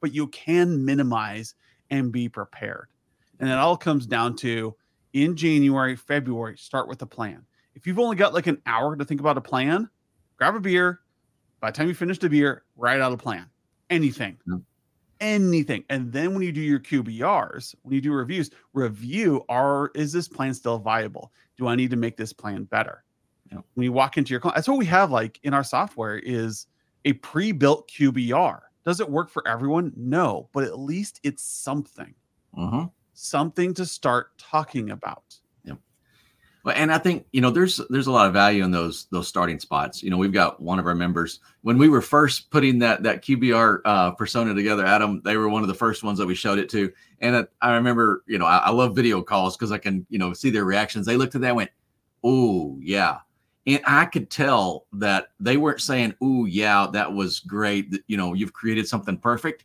but 0.00 0.14
you 0.14 0.28
can 0.28 0.84
minimize 0.84 1.54
and 1.90 2.12
be 2.12 2.28
prepared. 2.28 2.88
And 3.40 3.48
it 3.48 3.58
all 3.58 3.76
comes 3.76 4.06
down 4.06 4.36
to 4.36 4.74
in 5.12 5.36
January, 5.36 5.96
February, 5.96 6.56
start 6.56 6.88
with 6.88 7.02
a 7.02 7.06
plan. 7.06 7.44
If 7.74 7.86
you've 7.86 7.98
only 7.98 8.16
got 8.16 8.34
like 8.34 8.46
an 8.46 8.60
hour 8.66 8.96
to 8.96 9.04
think 9.04 9.20
about 9.20 9.38
a 9.38 9.40
plan, 9.40 9.88
grab 10.36 10.54
a 10.54 10.60
beer. 10.60 11.00
By 11.60 11.70
the 11.70 11.76
time 11.76 11.88
you 11.88 11.94
finish 11.94 12.18
the 12.18 12.28
beer, 12.28 12.64
write 12.76 13.00
out 13.00 13.12
a 13.12 13.16
plan. 13.16 13.46
Anything. 13.90 14.38
Anything. 15.20 15.84
And 15.88 16.12
then 16.12 16.34
when 16.34 16.42
you 16.42 16.52
do 16.52 16.60
your 16.60 16.80
QBRs, 16.80 17.74
when 17.82 17.94
you 17.94 18.00
do 18.00 18.12
reviews, 18.12 18.50
review 18.72 19.44
are 19.48 19.90
is 19.94 20.12
this 20.12 20.28
plan 20.28 20.54
still 20.54 20.78
viable? 20.78 21.32
Do 21.56 21.68
I 21.68 21.76
need 21.76 21.90
to 21.90 21.96
make 21.96 22.16
this 22.16 22.32
plan 22.32 22.64
better? 22.64 23.04
Know, 23.52 23.64
when 23.74 23.84
you 23.84 23.92
walk 23.92 24.16
into 24.16 24.30
your 24.30 24.40
client, 24.40 24.56
that's 24.56 24.68
what 24.68 24.78
we 24.78 24.86
have 24.86 25.10
like 25.10 25.38
in 25.42 25.54
our 25.54 25.64
software 25.64 26.18
is 26.18 26.66
a 27.04 27.12
pre-built 27.14 27.90
QBR. 27.90 28.60
Does 28.84 29.00
it 29.00 29.08
work 29.08 29.30
for 29.30 29.46
everyone? 29.46 29.92
No, 29.96 30.48
but 30.52 30.64
at 30.64 30.78
least 30.78 31.20
it's 31.22 31.42
something. 31.42 32.14
Uh-huh. 32.56 32.86
Something 33.22 33.72
to 33.74 33.86
start 33.86 34.36
talking 34.36 34.90
about. 34.90 35.36
Yeah. 35.64 35.74
Well, 36.64 36.74
and 36.76 36.90
I 36.92 36.98
think 36.98 37.24
you 37.30 37.40
know 37.40 37.50
there's 37.50 37.80
there's 37.88 38.08
a 38.08 38.10
lot 38.10 38.26
of 38.26 38.32
value 38.32 38.64
in 38.64 38.72
those 38.72 39.06
those 39.12 39.28
starting 39.28 39.60
spots. 39.60 40.02
You 40.02 40.10
know, 40.10 40.16
we've 40.16 40.32
got 40.32 40.60
one 40.60 40.80
of 40.80 40.88
our 40.88 40.94
members 40.96 41.38
when 41.60 41.78
we 41.78 41.88
were 41.88 42.02
first 42.02 42.50
putting 42.50 42.80
that 42.80 43.04
that 43.04 43.22
QBR 43.22 43.78
uh, 43.84 44.10
persona 44.10 44.54
together. 44.54 44.84
Adam, 44.84 45.22
they 45.24 45.36
were 45.36 45.48
one 45.48 45.62
of 45.62 45.68
the 45.68 45.74
first 45.74 46.02
ones 46.02 46.18
that 46.18 46.26
we 46.26 46.34
showed 46.34 46.58
it 46.58 46.68
to, 46.70 46.92
and 47.20 47.36
it, 47.36 47.52
I 47.60 47.74
remember, 47.74 48.24
you 48.26 48.38
know, 48.38 48.44
I, 48.44 48.56
I 48.56 48.70
love 48.70 48.96
video 48.96 49.22
calls 49.22 49.56
because 49.56 49.70
I 49.70 49.78
can 49.78 50.04
you 50.10 50.18
know 50.18 50.32
see 50.32 50.50
their 50.50 50.64
reactions. 50.64 51.06
They 51.06 51.16
looked 51.16 51.36
at 51.36 51.42
that, 51.42 51.50
and 51.50 51.56
went, 51.56 51.70
"Oh 52.24 52.76
yeah," 52.80 53.18
and 53.68 53.82
I 53.86 54.06
could 54.06 54.30
tell 54.30 54.86
that 54.94 55.28
they 55.38 55.58
weren't 55.58 55.80
saying, 55.80 56.16
"Oh 56.20 56.46
yeah, 56.46 56.88
that 56.92 57.12
was 57.12 57.38
great." 57.38 58.02
You 58.08 58.16
know, 58.16 58.34
you've 58.34 58.52
created 58.52 58.88
something 58.88 59.16
perfect. 59.16 59.64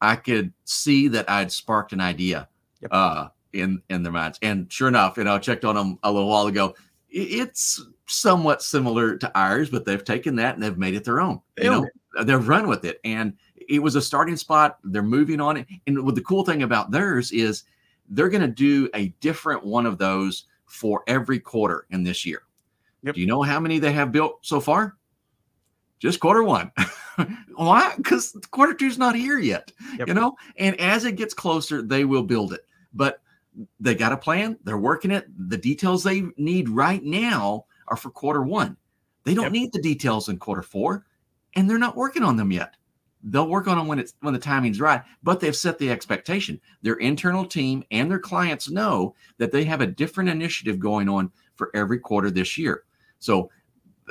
I 0.00 0.16
could 0.16 0.54
see 0.64 1.08
that 1.08 1.28
I'd 1.28 1.52
sparked 1.52 1.92
an 1.92 2.00
idea. 2.00 2.48
Yep. 2.82 2.90
Uh, 2.92 3.28
in 3.52 3.82
in 3.88 4.02
their 4.02 4.12
minds. 4.12 4.38
And 4.42 4.70
sure 4.72 4.88
enough, 4.88 5.16
you 5.16 5.24
know, 5.24 5.34
I 5.34 5.38
checked 5.38 5.64
on 5.64 5.74
them 5.74 5.98
a 6.02 6.12
little 6.12 6.28
while 6.28 6.46
ago. 6.46 6.74
It's 7.08 7.82
somewhat 8.06 8.62
similar 8.62 9.16
to 9.16 9.38
ours, 9.38 9.70
but 9.70 9.84
they've 9.84 10.04
taken 10.04 10.36
that 10.36 10.54
and 10.54 10.62
they've 10.62 10.76
made 10.76 10.94
it 10.94 11.04
their 11.04 11.20
own. 11.20 11.40
You 11.58 11.70
know, 11.70 11.86
they've 12.22 12.48
run 12.48 12.68
with 12.68 12.84
it, 12.84 13.00
and 13.04 13.32
it 13.68 13.82
was 13.82 13.96
a 13.96 14.02
starting 14.02 14.36
spot. 14.36 14.78
They're 14.84 15.02
moving 15.02 15.40
on 15.40 15.56
it. 15.56 15.66
And 15.86 16.04
what 16.04 16.14
the 16.14 16.22
cool 16.22 16.44
thing 16.44 16.62
about 16.62 16.90
theirs 16.90 17.32
is 17.32 17.64
they're 18.08 18.28
going 18.28 18.42
to 18.42 18.48
do 18.48 18.88
a 18.94 19.08
different 19.20 19.64
one 19.64 19.86
of 19.86 19.98
those 19.98 20.44
for 20.66 21.02
every 21.06 21.38
quarter 21.38 21.86
in 21.90 22.02
this 22.02 22.24
year. 22.24 22.42
Yep. 23.02 23.14
Do 23.14 23.20
you 23.20 23.26
know 23.26 23.42
how 23.42 23.60
many 23.60 23.78
they 23.78 23.92
have 23.92 24.12
built 24.12 24.38
so 24.42 24.60
far? 24.60 24.96
Just 25.98 26.20
quarter 26.20 26.42
one. 26.42 26.70
Why? 27.54 27.94
Because 27.96 28.36
quarter 28.50 28.74
two's 28.74 28.98
not 28.98 29.14
here 29.14 29.38
yet. 29.38 29.72
Yep. 29.98 30.08
You 30.08 30.14
know, 30.14 30.36
and 30.58 30.78
as 30.80 31.04
it 31.04 31.12
gets 31.12 31.32
closer, 31.32 31.82
they 31.82 32.04
will 32.04 32.22
build 32.22 32.52
it. 32.52 32.65
But 32.96 33.20
they 33.78 33.94
got 33.94 34.12
a 34.12 34.16
plan. 34.16 34.58
They're 34.64 34.76
working 34.76 35.10
it. 35.10 35.26
The 35.48 35.56
details 35.56 36.02
they 36.02 36.24
need 36.36 36.68
right 36.68 37.02
now 37.02 37.66
are 37.88 37.96
for 37.96 38.10
quarter 38.10 38.42
one. 38.42 38.76
They 39.24 39.34
don't 39.34 39.44
yep. 39.44 39.52
need 39.52 39.72
the 39.72 39.80
details 39.80 40.28
in 40.28 40.38
quarter 40.38 40.62
four, 40.62 41.06
and 41.54 41.68
they're 41.68 41.78
not 41.78 41.96
working 41.96 42.22
on 42.22 42.36
them 42.36 42.52
yet. 42.52 42.74
They'll 43.22 43.48
work 43.48 43.66
on 43.66 43.76
them 43.76 43.86
when 43.86 43.98
it's 43.98 44.14
when 44.20 44.34
the 44.34 44.40
timing's 44.40 44.80
right. 44.80 45.02
But 45.22 45.40
they've 45.40 45.56
set 45.56 45.78
the 45.78 45.90
expectation. 45.90 46.60
Their 46.82 46.94
internal 46.96 47.44
team 47.44 47.82
and 47.90 48.10
their 48.10 48.18
clients 48.18 48.70
know 48.70 49.14
that 49.38 49.52
they 49.52 49.64
have 49.64 49.80
a 49.80 49.86
different 49.86 50.30
initiative 50.30 50.78
going 50.78 51.08
on 51.08 51.32
for 51.56 51.70
every 51.74 51.98
quarter 51.98 52.30
this 52.30 52.56
year. 52.56 52.84
So 53.18 53.50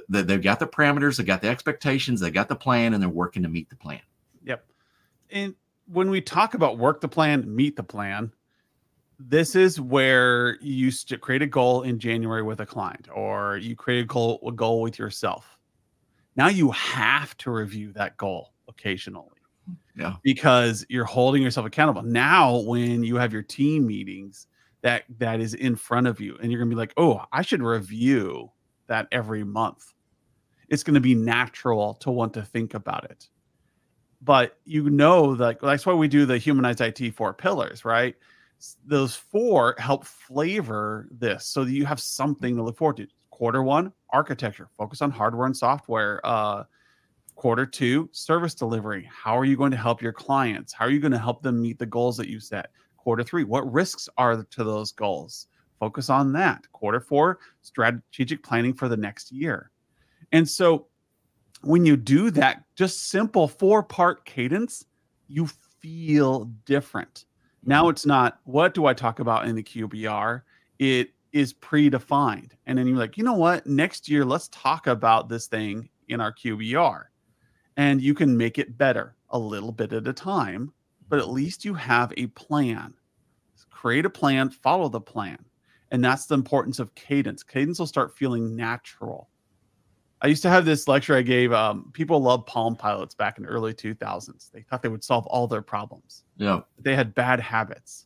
they've 0.09 0.41
got 0.41 0.59
the 0.59 0.67
parameters, 0.67 1.17
they 1.17 1.23
got 1.23 1.41
the 1.41 1.47
expectations, 1.47 2.19
they 2.19 2.31
got 2.31 2.49
the 2.49 2.55
plan, 2.55 2.93
and 2.93 3.01
they're 3.01 3.09
working 3.09 3.43
to 3.43 3.49
meet 3.49 3.69
the 3.69 3.75
plan. 3.75 4.01
Yep. 4.43 4.65
And 5.29 5.55
when 5.87 6.09
we 6.09 6.19
talk 6.19 6.53
about 6.53 6.77
work 6.77 6.99
the 6.99 7.07
plan, 7.07 7.55
meet 7.55 7.75
the 7.75 7.83
plan, 7.83 8.33
this 9.19 9.55
is 9.55 9.79
where 9.79 10.57
you 10.62 10.74
used 10.74 11.07
to 11.10 11.17
create 11.17 11.41
a 11.41 11.48
goal 11.48 11.84
in 11.84 12.00
January 12.00 12.41
with 12.41 12.60
a 12.60 12.65
client, 12.65 13.07
or 13.13 13.57
you 13.57 13.75
create 13.75 14.01
a 14.01 14.05
goal, 14.05 14.39
a 14.45 14.51
goal 14.51 14.81
with 14.81 15.00
yourself. 15.00 15.57
Now 16.36 16.48
you 16.50 16.72
have 16.72 17.36
to 17.38 17.51
review 17.51 17.93
that 17.93 18.17
goal 18.17 18.53
occasionally. 18.67 19.29
Yeah. 19.98 20.15
Because 20.22 20.86
you're 20.89 21.05
holding 21.05 21.41
yourself 21.41 21.65
accountable. 21.65 22.03
Now, 22.03 22.57
when 22.60 23.03
you 23.03 23.15
have 23.15 23.31
your 23.31 23.41
team 23.41 23.88
meetings, 23.88 24.48
that 24.81 25.05
that 25.17 25.39
is 25.39 25.53
in 25.55 25.75
front 25.75 26.05
of 26.05 26.19
you, 26.19 26.38
and 26.41 26.51
you're 26.51 26.60
gonna 26.60 26.69
be 26.69 26.75
like, 26.75 26.93
oh, 26.98 27.24
I 27.31 27.41
should 27.41 27.63
review 27.63 28.51
that 28.88 29.07
every 29.12 29.43
month. 29.43 29.93
It's 30.69 30.84
gonna 30.84 31.00
be 31.00 31.15
natural 31.15 31.95
to 31.95 32.12
want 32.12 32.34
to 32.36 32.43
think 32.43 32.74
about 32.74 33.05
it. 33.05 33.29
But 34.22 34.57
you 34.65 34.89
know 34.89 35.36
that 35.36 35.62
that's 35.62 35.86
why 35.86 35.93
we 35.93 36.07
do 36.07 36.25
the 36.25 36.38
Humanize 36.38 36.81
IT 36.81 37.15
four 37.15 37.34
pillars, 37.34 37.86
right? 37.86 38.15
Those 38.85 39.15
four 39.15 39.75
help 39.77 40.05
flavor 40.05 41.07
this 41.12 41.45
so 41.45 41.63
that 41.63 41.71
you 41.71 41.85
have 41.85 42.00
something 42.00 42.55
to 42.55 42.63
look 42.63 42.77
forward 42.77 42.97
to. 42.97 43.07
Quarter 43.29 43.63
one, 43.63 43.91
architecture, 44.12 44.69
focus 44.77 45.01
on 45.01 45.12
hardware 45.12 45.45
and 45.45 45.55
software. 45.55 46.21
Uh, 46.24 46.63
quarter 47.35 47.65
two, 47.65 48.09
service 48.13 48.53
delivery. 48.53 49.09
How 49.12 49.38
are 49.38 49.45
you 49.45 49.57
going 49.57 49.71
to 49.71 49.77
help 49.77 50.01
your 50.01 50.13
clients? 50.13 50.71
How 50.71 50.85
are 50.85 50.89
you 50.89 51.00
going 51.00 51.12
to 51.12 51.19
help 51.19 51.41
them 51.41 51.62
meet 51.62 51.77
the 51.77 51.85
goals 51.85 52.17
that 52.17 52.29
you 52.29 52.39
set? 52.39 52.71
Quarter 52.97 53.24
three, 53.24 53.43
what 53.43 53.71
risks 53.71 54.07
are 54.17 54.43
to 54.43 54.63
those 54.63 54.91
goals? 54.91 55.47
Focus 55.79 56.09
on 56.09 56.31
that. 56.33 56.63
Quarter 56.71 57.01
four, 57.01 57.39
strategic 57.62 58.41
planning 58.41 58.74
for 58.74 58.88
the 58.88 58.97
next 58.97 59.31
year. 59.31 59.71
And 60.31 60.47
so 60.47 60.88
when 61.62 61.85
you 61.85 61.97
do 61.97 62.31
that, 62.31 62.63
just 62.75 63.09
simple 63.09 63.47
four 63.47 63.83
part 63.83 64.25
cadence, 64.25 64.85
you 65.27 65.47
feel 65.81 66.45
different 66.65 67.25
now 67.65 67.89
it's 67.89 68.05
not 68.05 68.39
what 68.43 68.74
do 68.74 68.86
I 68.86 68.93
talk 68.93 69.19
about 69.19 69.48
in 69.48 69.55
the 69.55 69.63
QBR? 69.63 70.41
It 70.79 71.12
is 71.34 71.53
predefined. 71.53 72.51
And 72.65 72.77
then 72.77 72.88
you're 72.88 72.98
like, 72.98 73.17
you 73.17 73.24
know 73.24 73.34
what? 73.34 73.67
Next 73.67 74.07
year, 74.07 74.24
let's 74.24 74.48
talk 74.50 74.88
about 74.88 75.27
this 75.27 75.48
thing 75.48 75.89
in 76.07 76.22
our 76.22 76.34
QBR. 76.34 77.03
And 77.77 78.01
you 78.01 78.13
can 78.13 78.38
make 78.38 78.57
it 78.57 78.77
better 78.77 79.15
a 79.31 79.38
little 79.38 79.72
bit 79.72 79.91
at 79.91 80.07
a 80.07 80.13
time, 80.13 80.72
but 81.10 81.19
at 81.19 81.29
least 81.29 81.65
you 81.65 81.74
have 81.74 82.13
a 82.15 82.27
plan. 82.27 82.93
Create 83.69 84.05
a 84.05 84.10
plan, 84.10 84.50
follow 84.50 84.88
the 84.88 85.01
plan. 85.01 85.38
And 85.91 86.03
that's 86.03 86.25
the 86.25 86.36
importance 86.36 86.79
of 86.79 86.95
cadence. 86.95 87.43
Cadence 87.43 87.79
will 87.79 87.86
start 87.86 88.17
feeling 88.17 88.55
natural. 88.55 89.29
I 90.22 90.27
used 90.27 90.41
to 90.43 90.50
have 90.50 90.65
this 90.65 90.88
lecture 90.88 91.15
I 91.15 91.22
gave. 91.22 91.51
Um, 91.51 91.91
people 91.93 92.19
love 92.19 92.45
Palm 92.45 92.75
Pilots 92.75 93.13
back 93.13 93.38
in 93.38 93.43
the 93.43 93.50
early 93.50 93.74
2000s. 93.74 94.50
They 94.51 94.62
thought 94.62 94.81
they 94.81 94.89
would 94.89 95.03
solve 95.03 95.27
all 95.27 95.48
their 95.48 95.62
problems. 95.62 96.24
Yeah. 96.38 96.62
They 96.79 96.95
had 96.95 97.13
bad 97.13 97.39
habits. 97.39 98.05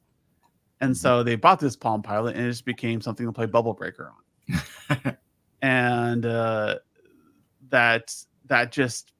And 0.82 0.96
so 0.96 1.24
they 1.24 1.36
bought 1.36 1.60
this 1.60 1.75
Palm 1.75 2.01
Pilot 2.01 2.36
and 2.36 2.46
it 2.46 2.50
just 2.50 2.66
became 2.66 3.01
something 3.01 3.25
to 3.25 3.32
play 3.32 3.46
Bubble 3.46 3.74
Breaker 3.74 4.12
on. 4.50 5.18
and 5.62 6.25
uh, 6.25 6.75
that 7.70 8.16
that 8.46 8.72
just 8.72 9.12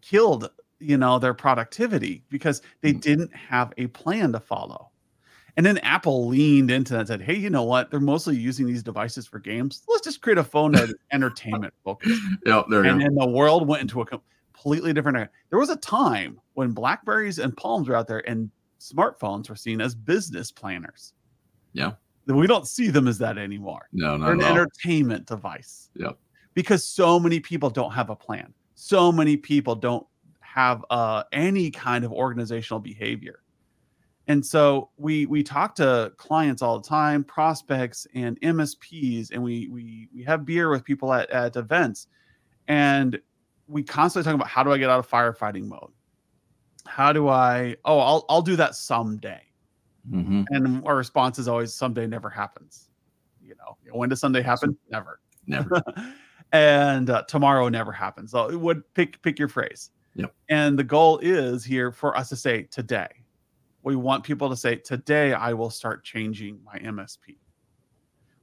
killed, 0.00 0.50
you 0.80 0.96
know, 0.96 1.18
their 1.18 1.34
productivity 1.34 2.24
because 2.30 2.62
they 2.80 2.92
mm. 2.92 3.00
didn't 3.00 3.34
have 3.34 3.72
a 3.76 3.86
plan 3.88 4.32
to 4.32 4.40
follow. 4.40 4.90
And 5.56 5.64
then 5.64 5.78
Apple 5.78 6.26
leaned 6.26 6.70
into 6.70 6.92
that 6.94 7.00
and 7.00 7.08
said, 7.08 7.22
hey, 7.22 7.36
you 7.36 7.48
know 7.48 7.62
what? 7.62 7.90
They're 7.90 8.00
mostly 8.00 8.36
using 8.36 8.66
these 8.66 8.82
devices 8.82 9.26
for 9.26 9.38
games. 9.38 9.82
Let's 9.88 10.02
just 10.02 10.20
create 10.20 10.38
a 10.38 10.44
phone 10.44 10.72
that 10.72 10.84
is 10.84 10.94
entertainment 11.12 11.72
focused. 11.84 12.20
Yeah, 12.46 12.62
there 12.68 12.84
and 12.84 13.00
then 13.00 13.14
the 13.14 13.28
world 13.28 13.68
went 13.68 13.82
into 13.82 14.00
a 14.00 14.06
completely 14.06 14.92
different 14.92 15.16
area. 15.16 15.30
There 15.50 15.58
was 15.58 15.70
a 15.70 15.76
time 15.76 16.40
when 16.54 16.72
Blackberries 16.72 17.38
and 17.38 17.56
Palms 17.56 17.88
were 17.88 17.94
out 17.94 18.08
there 18.08 18.28
and 18.28 18.50
smartphones 18.80 19.48
were 19.48 19.56
seen 19.56 19.80
as 19.80 19.94
business 19.94 20.50
planners. 20.50 21.12
Yeah. 21.72 21.92
We 22.26 22.46
don't 22.46 22.66
see 22.66 22.88
them 22.88 23.06
as 23.06 23.18
that 23.18 23.38
anymore. 23.38 23.88
No, 23.92 24.16
no, 24.16 24.24
They're 24.24 24.34
an 24.34 24.40
no. 24.40 24.46
entertainment 24.46 25.26
device. 25.26 25.90
Yep. 25.96 26.18
Because 26.54 26.84
so 26.84 27.20
many 27.20 27.38
people 27.38 27.70
don't 27.70 27.92
have 27.92 28.10
a 28.10 28.16
plan. 28.16 28.52
So 28.74 29.12
many 29.12 29.36
people 29.36 29.74
don't 29.74 30.06
have 30.40 30.84
uh, 30.90 31.24
any 31.32 31.70
kind 31.70 32.04
of 32.04 32.12
organizational 32.12 32.80
behavior. 32.80 33.40
And 34.26 34.44
so 34.44 34.90
we 34.96 35.26
we 35.26 35.42
talk 35.42 35.74
to 35.76 36.12
clients 36.16 36.62
all 36.62 36.80
the 36.80 36.88
time, 36.88 37.24
prospects 37.24 38.06
and 38.14 38.40
MSPs, 38.40 39.30
and 39.30 39.42
we 39.42 39.68
we 39.68 40.08
we 40.14 40.22
have 40.24 40.46
beer 40.46 40.70
with 40.70 40.84
people 40.84 41.12
at, 41.12 41.30
at 41.30 41.56
events, 41.56 42.06
and 42.68 43.20
we 43.68 43.82
constantly 43.82 44.24
talk 44.26 44.34
about 44.34 44.48
how 44.48 44.62
do 44.62 44.72
I 44.72 44.78
get 44.78 44.88
out 44.88 44.98
of 44.98 45.08
firefighting 45.08 45.66
mode? 45.66 45.90
How 46.86 47.12
do 47.12 47.28
I? 47.28 47.76
Oh, 47.84 47.98
I'll 47.98 48.24
I'll 48.30 48.42
do 48.42 48.56
that 48.56 48.74
someday. 48.74 49.42
hmm 50.08 50.44
And 50.50 50.86
our 50.86 50.96
response 50.96 51.38
is 51.38 51.46
always 51.46 51.74
someday 51.74 52.06
never 52.06 52.30
happens. 52.30 52.88
You 53.42 53.54
know, 53.56 53.76
when 53.92 54.08
does 54.08 54.20
Sunday 54.20 54.40
happen? 54.40 54.76
Never. 54.88 55.20
Never. 55.46 55.82
and 56.52 57.10
uh, 57.10 57.24
tomorrow 57.24 57.68
never 57.68 57.92
happens. 57.92 58.30
So 58.30 58.48
it 58.48 58.56
would 58.58 58.82
pick 58.94 59.20
pick 59.20 59.38
your 59.38 59.48
phrase. 59.48 59.90
Yep. 60.14 60.34
And 60.48 60.78
the 60.78 60.84
goal 60.84 61.18
is 61.18 61.64
here 61.64 61.92
for 61.92 62.16
us 62.16 62.28
to 62.30 62.36
say 62.36 62.62
today. 62.62 63.08
We 63.84 63.96
want 63.96 64.24
people 64.24 64.48
to 64.48 64.56
say 64.56 64.76
today 64.76 65.34
I 65.34 65.52
will 65.52 65.70
start 65.70 66.02
changing 66.04 66.58
my 66.64 66.78
MSP. 66.78 67.36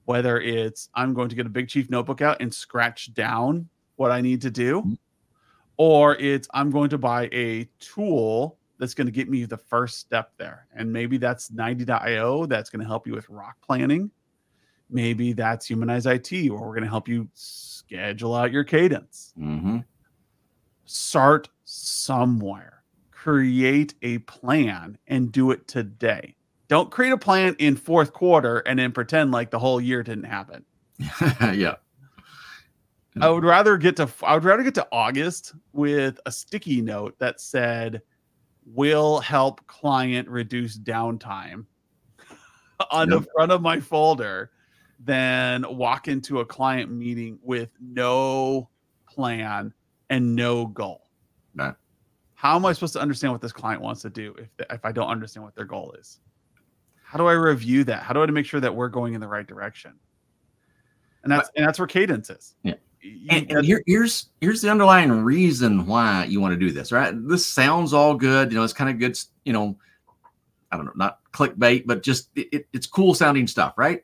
Whether 0.06 0.40
it's 0.40 0.90
I'm 0.94 1.14
going 1.14 1.30
to 1.30 1.36
get 1.36 1.46
a 1.48 1.50
Big 1.50 1.68
Chief 1.68 1.90
notebook 1.90 2.22
out 2.22 2.38
and 2.42 2.54
scratch 2.54 3.14
down 3.14 3.68
what 3.96 4.12
I 4.12 4.22
need 4.22 4.42
to 4.42 4.52
do, 4.52 4.84
Mhm. 4.84 4.98
or 5.78 6.16
it's 6.16 6.48
I'm 6.54 6.70
going 6.70 6.90
to 6.92 6.98
buy 6.98 7.28
a 7.34 7.66
tool 7.80 8.60
that's 8.78 8.94
going 8.94 9.08
to 9.08 9.12
get 9.12 9.30
me 9.30 9.46
the 9.46 9.58
first 9.58 9.98
step 10.00 10.32
there. 10.38 10.68
And 10.76 10.92
maybe 10.94 11.18
that's 11.18 11.52
Ninety.io 11.52 12.46
that's 12.46 12.70
going 12.70 12.82
to 12.82 12.88
help 12.88 13.08
you 13.08 13.14
with 13.14 13.30
rock 13.30 13.58
planning. 13.62 14.12
Maybe 14.90 15.34
that's 15.34 15.68
Humanize 15.68 16.06
IT, 16.06 16.32
where 16.52 16.60
we're 16.60 16.74
going 16.76 16.84
to 16.84 16.90
help 16.90 17.08
you 17.08 17.30
schedule 17.34 18.36
out 18.36 18.52
your 18.52 18.64
cadence. 18.64 19.34
hmm 19.36 19.80
Start 20.86 21.48
somewhere, 21.64 22.81
create 23.22 23.94
a 24.02 24.18
plan, 24.20 24.98
and 25.06 25.32
do 25.32 25.52
it 25.52 25.68
today. 25.68 26.36
Don't 26.68 26.90
create 26.90 27.12
a 27.12 27.18
plan 27.18 27.56
in 27.60 27.76
fourth 27.76 28.14
quarter 28.14 28.60
and 28.60 28.80
then 28.80 28.92
pretend 28.92 29.30
like 29.30 29.52
the 29.52 29.60
whole 29.60 29.80
year 29.80 30.02
didn't 30.02 30.24
happen. 30.24 30.66
yeah. 31.54 31.76
I 33.20 33.30
would 33.30 33.44
rather 33.44 33.78
get 33.78 33.98
to 33.98 34.10
I 34.24 34.34
would 34.34 34.44
rather 34.44 34.64
get 34.64 34.74
to 34.76 34.88
August 34.92 35.54
with 35.72 36.20
a 36.26 36.32
sticky 36.32 36.82
note 36.82 37.20
that 37.20 37.40
said 37.40 38.02
will 38.66 39.20
help 39.20 39.68
client 39.68 40.28
reduce 40.28 40.80
downtime 40.80 41.66
on 42.92 43.10
the 43.10 43.22
front 43.36 43.52
of 43.52 43.62
my 43.62 43.80
folder 43.80 44.50
than 45.00 45.64
walk 45.70 46.08
into 46.08 46.40
a 46.40 46.46
client 46.46 46.90
meeting 46.90 47.38
with 47.44 47.70
no 47.80 48.70
plan 49.08 49.74
and 50.10 50.36
no 50.36 50.66
goal. 50.66 51.04
Right. 51.54 51.76
How 52.42 52.56
am 52.56 52.66
I 52.66 52.74
supposed 52.74 52.94
to 52.94 53.00
understand 53.00 53.32
what 53.34 53.40
this 53.40 53.52
client 53.52 53.84
wants 53.84 54.02
to 54.02 54.10
do 54.10 54.34
if 54.36 54.50
if 54.72 54.84
I 54.84 54.92
don't 54.92 55.08
understand 55.10 55.44
what 55.44 55.54
their 55.54 55.64
goal 55.66 55.94
is? 56.00 56.20
How 57.04 57.20
do 57.20 57.28
I 57.28 57.34
review 57.34 57.84
that? 57.84 58.02
How 58.02 58.16
do 58.16 58.24
I 58.24 58.26
make 58.26 58.48
sure 58.48 58.60
that 58.60 58.74
we're 58.76 58.88
going 58.90 59.14
in 59.14 59.22
the 59.22 59.28
right 59.28 59.46
direction? 59.46 59.94
And 61.22 61.32
that's 61.32 61.52
and 61.56 61.68
that's 61.68 61.78
where 61.78 61.88
cadence 61.88 62.32
is. 62.32 62.56
Yeah. 62.64 62.74
You- 63.00 63.28
And, 63.30 63.52
and 63.52 63.64
here, 63.64 63.84
here's 63.86 64.32
here's 64.42 64.60
the 64.60 64.72
underlying 64.72 65.12
reason 65.12 65.86
why 65.86 66.24
you 66.26 66.42
want 66.42 66.54
to 66.54 66.58
do 66.58 66.72
this, 66.72 66.92
right? 66.92 67.14
This 67.28 67.46
sounds 67.46 67.94
all 67.94 68.16
good, 68.16 68.52
you 68.52 68.58
know. 68.58 68.64
It's 68.64 68.74
kind 68.74 68.90
of 68.90 68.98
good, 68.98 69.20
you 69.46 69.54
know. 69.54 69.78
I 70.72 70.78
don't 70.78 70.88
know, 70.88 70.94
not 70.96 71.20
clickbait, 71.32 71.86
but 71.86 72.02
just 72.02 72.32
it, 72.36 72.48
it- 72.52 72.68
it's 72.74 72.88
cool 72.88 73.14
sounding 73.14 73.46
stuff, 73.46 73.76
right? 73.78 74.04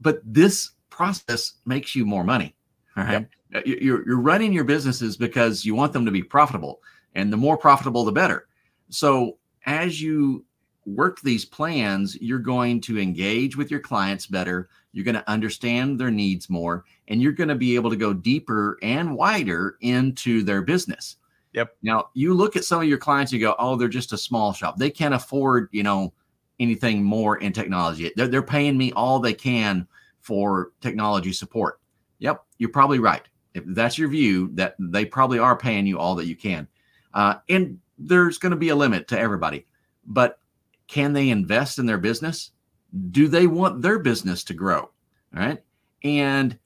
But 0.00 0.20
this 0.24 0.70
process 0.88 1.58
makes 1.64 1.94
you 1.94 2.04
more 2.04 2.24
money, 2.24 2.56
all 2.96 3.04
right? 3.04 3.28
You- 3.64 3.78
You're 3.80 4.04
you're 4.08 4.20
running 4.20 4.52
your 4.52 4.64
businesses 4.64 5.16
because 5.16 5.64
you 5.64 5.76
want 5.76 5.92
them 5.92 6.04
to 6.06 6.10
be 6.10 6.24
profitable, 6.24 6.80
and 7.14 7.32
the 7.32 7.36
more 7.36 7.56
profitable, 7.56 8.04
the 8.04 8.12
better. 8.12 8.46
So 8.88 9.38
as 9.66 10.00
you 10.00 10.44
work 10.86 11.20
these 11.20 11.44
plans, 11.44 12.16
you're 12.20 12.38
going 12.38 12.80
to 12.82 12.98
engage 12.98 13.56
with 13.56 13.70
your 13.70 13.80
clients 13.80 14.26
better. 14.26 14.68
You're 14.92 15.04
going 15.04 15.14
to 15.14 15.30
understand 15.30 15.98
their 15.98 16.10
needs 16.10 16.50
more, 16.50 16.84
and 17.08 17.22
you're 17.22 17.32
going 17.32 17.48
to 17.48 17.54
be 17.54 17.74
able 17.74 17.90
to 17.90 17.96
go 17.96 18.12
deeper 18.12 18.78
and 18.82 19.14
wider 19.14 19.76
into 19.80 20.42
their 20.42 20.62
business. 20.62 21.16
Yep. 21.52 21.76
Now, 21.82 22.08
you 22.14 22.34
look 22.34 22.56
at 22.56 22.64
some 22.64 22.82
of 22.82 22.88
your 22.88 22.98
clients, 22.98 23.32
you 23.32 23.40
go, 23.40 23.54
"Oh, 23.58 23.76
they're 23.76 23.88
just 23.88 24.12
a 24.12 24.18
small 24.18 24.52
shop. 24.52 24.78
They 24.78 24.90
can't 24.90 25.14
afford, 25.14 25.68
you 25.72 25.82
know, 25.82 26.12
anything 26.58 27.02
more 27.02 27.38
in 27.38 27.52
technology. 27.52 28.10
They're, 28.16 28.28
they're 28.28 28.42
paying 28.42 28.76
me 28.76 28.92
all 28.92 29.18
they 29.18 29.34
can 29.34 29.86
for 30.20 30.72
technology 30.80 31.32
support." 31.32 31.80
Yep, 32.18 32.44
you're 32.58 32.70
probably 32.70 32.98
right. 32.98 33.22
If 33.54 33.64
that's 33.66 33.98
your 33.98 34.08
view, 34.08 34.50
that 34.54 34.76
they 34.78 35.04
probably 35.04 35.38
are 35.38 35.56
paying 35.56 35.86
you 35.86 35.98
all 35.98 36.14
that 36.16 36.26
you 36.26 36.36
can, 36.36 36.68
uh, 37.14 37.36
and 37.48 37.78
there's 37.98 38.38
going 38.38 38.50
to 38.50 38.56
be 38.56 38.70
a 38.70 38.76
limit 38.76 39.08
to 39.08 39.18
everybody. 39.18 39.66
But 40.06 40.38
can 40.86 41.12
they 41.12 41.30
invest 41.30 41.78
in 41.78 41.86
their 41.86 41.98
business? 41.98 42.52
Do 43.10 43.28
they 43.28 43.46
want 43.46 43.82
their 43.82 43.98
business 43.98 44.42
to 44.44 44.54
grow? 44.54 44.80
All 44.80 44.90
right. 45.34 45.62
And 46.02 46.58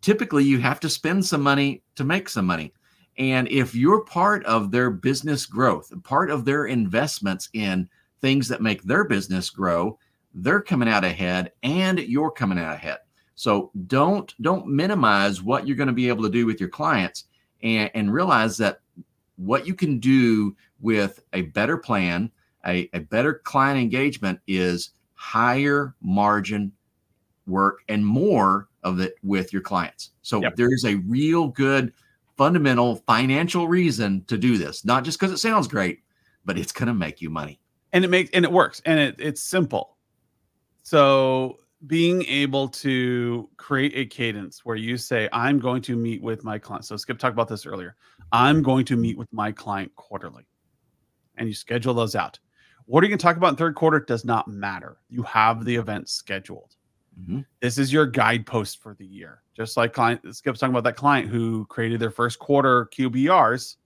typically 0.00 0.44
you 0.44 0.58
have 0.58 0.80
to 0.80 0.88
spend 0.88 1.24
some 1.24 1.42
money 1.42 1.82
to 1.94 2.04
make 2.04 2.28
some 2.28 2.46
money. 2.46 2.72
And 3.18 3.48
if 3.48 3.74
you're 3.74 4.04
part 4.04 4.44
of 4.46 4.70
their 4.70 4.90
business 4.90 5.44
growth, 5.46 5.92
part 6.04 6.30
of 6.30 6.44
their 6.44 6.66
investments 6.66 7.48
in 7.52 7.88
things 8.20 8.48
that 8.48 8.62
make 8.62 8.82
their 8.82 9.04
business 9.04 9.50
grow, 9.50 9.98
they're 10.34 10.60
coming 10.60 10.88
out 10.88 11.04
ahead 11.04 11.52
and 11.62 11.98
you're 11.98 12.30
coming 12.30 12.58
out 12.58 12.74
ahead. 12.74 12.98
So 13.34 13.70
don't 13.86 14.34
don't 14.42 14.66
minimize 14.66 15.42
what 15.42 15.66
you're 15.66 15.76
going 15.76 15.88
to 15.88 15.92
be 15.92 16.08
able 16.08 16.24
to 16.24 16.30
do 16.30 16.46
with 16.46 16.58
your 16.58 16.68
clients 16.68 17.24
and, 17.62 17.90
and 17.94 18.12
realize 18.12 18.56
that 18.58 18.80
what 19.38 19.66
you 19.66 19.74
can 19.74 19.98
do 19.98 20.54
with 20.80 21.20
a 21.32 21.42
better 21.42 21.76
plan, 21.78 22.30
a, 22.66 22.90
a 22.92 23.00
better 23.00 23.34
client 23.34 23.80
engagement 23.80 24.38
is 24.46 24.90
higher 25.14 25.94
margin 26.02 26.72
work 27.46 27.78
and 27.88 28.04
more 28.04 28.68
of 28.82 29.00
it 29.00 29.14
with 29.22 29.52
your 29.52 29.62
clients. 29.62 30.10
So 30.22 30.42
Yep. 30.42 30.56
there's 30.56 30.84
a 30.84 30.96
real 30.96 31.48
good 31.48 31.92
fundamental 32.36 32.96
financial 33.06 33.66
reason 33.68 34.24
to 34.26 34.36
do 34.36 34.58
this, 34.58 34.84
not 34.84 35.04
just 35.04 35.18
because 35.18 35.32
it 35.32 35.38
sounds 35.38 35.66
great, 35.66 36.02
but 36.44 36.58
it's 36.58 36.72
going 36.72 36.86
to 36.88 36.94
make 36.94 37.20
you 37.22 37.30
money. 37.30 37.58
and 37.92 38.04
it 38.04 38.08
makes 38.08 38.30
and 38.34 38.44
it 38.44 38.52
works 38.52 38.82
and 38.84 39.00
it, 39.00 39.16
it's 39.18 39.42
simple 39.42 39.96
so 40.82 41.58
being 41.86 42.24
able 42.24 42.68
to 42.68 43.48
create 43.56 43.92
a 43.94 44.04
cadence 44.06 44.64
where 44.64 44.76
you 44.76 44.96
say 44.96 45.28
i'm 45.32 45.58
going 45.60 45.80
to 45.80 45.94
meet 45.96 46.20
with 46.22 46.42
my 46.42 46.58
client 46.58 46.84
so 46.84 46.96
skip 46.96 47.18
talked 47.18 47.32
about 47.32 47.46
this 47.48 47.66
earlier 47.66 47.94
i'm 48.32 48.62
going 48.62 48.84
to 48.84 48.96
meet 48.96 49.16
with 49.16 49.32
my 49.32 49.52
client 49.52 49.94
quarterly 49.94 50.44
and 51.36 51.48
you 51.48 51.54
schedule 51.54 51.94
those 51.94 52.16
out 52.16 52.38
what 52.86 53.02
are 53.02 53.06
you 53.06 53.10
going 53.10 53.18
to 53.18 53.22
talk 53.22 53.36
about 53.36 53.50
in 53.50 53.56
third 53.56 53.76
quarter 53.76 54.00
does 54.00 54.24
not 54.24 54.48
matter 54.48 54.96
you 55.08 55.22
have 55.22 55.64
the 55.64 55.74
event 55.76 56.08
scheduled 56.08 56.74
Mhm. 57.20 57.44
this 57.60 57.78
is 57.78 57.92
your 57.92 58.06
guidepost 58.06 58.80
for 58.80 58.94
the 58.94 59.06
year 59.06 59.42
just 59.56 59.76
like 59.76 59.92
client 59.92 60.20
skip's 60.34 60.60
talking 60.60 60.72
about 60.72 60.84
that 60.84 60.96
client 60.96 61.28
who 61.28 61.64
created 61.66 62.00
their 62.00 62.10
first 62.12 62.38
quarter 62.38 62.86
qbrs 62.86 63.76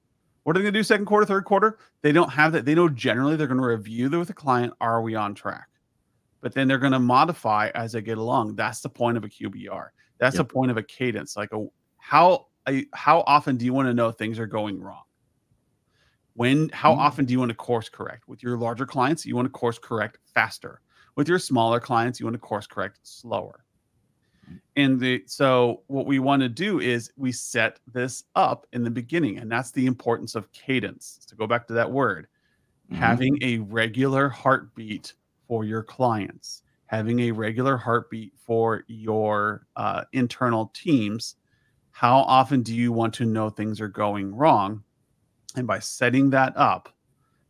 what 0.45 0.57
are 0.57 0.59
they 0.59 0.65
going 0.65 0.75
to 0.75 0.79
do 0.81 0.83
second 0.83 1.07
quarter, 1.07 1.25
third 1.25 1.45
quarter? 1.45 1.79
They 2.03 2.11
don't 2.11 2.29
have 2.31 2.51
that. 2.51 2.65
They 2.65 2.75
know 2.75 2.89
generally 2.89 3.37
they're 3.37 3.47
going 3.47 3.61
to 3.61 3.65
review 3.65 4.11
with 4.11 4.27
the 4.27 4.35
client. 4.35 4.73
Are 4.81 5.01
we 5.01 5.15
on 5.15 5.35
track? 5.37 5.69
But 6.43 6.53
then 6.53 6.69
they're 6.69 6.79
going 6.79 6.93
to 6.93 6.99
modify 6.99 7.71
as 7.75 7.93
they 7.93 8.03
get 8.03 8.19
along. 8.19 8.57
That's 8.57 8.81
the 8.81 8.91
point 8.91 9.17
of 9.17 9.25
a 9.25 9.29
QBR. 9.29 9.93
That's 10.19 10.37
Yep. 10.37 10.49
the 10.49 10.53
point 10.55 10.71
of 10.71 10.77
a 10.77 10.83
cadence. 10.83 11.37
Like 11.37 11.53
a 11.53 11.67
how 11.99 12.49
how 12.93 13.23
often 13.23 13.57
do 13.57 13.65
you 13.65 13.73
want 13.73 13.87
to 13.89 13.95
know 13.95 14.11
things 14.13 14.39
are 14.39 14.47
going 14.47 14.81
wrong? 14.81 15.05
When 16.35 16.69
how 16.71 16.95
Mm. 16.95 16.99
often 16.99 17.25
do 17.25 17.33
you 17.33 17.39
want 17.39 17.51
to 17.51 17.55
course 17.57 17.89
correct? 17.89 18.27
With 18.29 18.43
your 18.43 18.57
larger 18.59 18.87
clients, 18.87 19.25
you 19.25 19.37
want 19.37 19.47
to 19.47 19.51
course 19.51 19.79
correct 19.79 20.19
faster. 20.25 20.81
With 21.17 21.29
your 21.29 21.39
smaller 21.39 21.79
clients, 21.81 22.19
you 22.21 22.27
want 22.27 22.35
to 22.35 22.41
course 22.41 22.67
correct 22.67 23.01
slower. 23.03 23.65
And 24.77 24.99
the 24.99 25.23
so 25.27 25.83
what 25.89 26.07
we 26.07 26.19
want 26.19 26.41
to 26.43 26.49
do 26.49 26.81
is 26.81 27.13
we 27.17 27.31
set 27.33 27.79
this 27.87 28.25
up 28.35 28.67
in 28.73 28.83
the 28.83 28.91
beginning, 28.91 29.39
and 29.39 29.51
that's 29.53 29.71
the 29.71 29.87
importance 29.87 30.35
of 30.35 30.51
cadence. 30.53 31.25
To 31.27 31.37
go 31.37 31.47
back 31.47 31.67
to 31.69 31.75
that 31.75 31.91
word, 31.91 32.29
Mhm. 32.91 32.97
having 32.97 33.39
a 33.43 33.59
regular 33.59 34.29
heartbeat 34.29 35.15
for 35.53 35.67
your 35.67 35.83
clients, 35.83 36.63
having 36.87 37.21
a 37.21 37.31
regular 37.31 37.77
heartbeat 37.77 38.33
for 38.39 38.85
your 38.89 39.67
uh, 39.77 40.03
internal 40.15 40.73
teams. 40.73 41.35
How 41.91 42.21
often 42.21 42.63
do 42.63 42.75
you 42.75 42.91
want 42.91 43.13
to 43.17 43.27
know 43.27 43.51
things 43.51 43.79
are 43.79 43.87
going 43.87 44.35
wrong? 44.35 44.83
And 45.55 45.67
by 45.67 45.79
setting 45.79 46.31
that 46.31 46.57
up, 46.57 46.89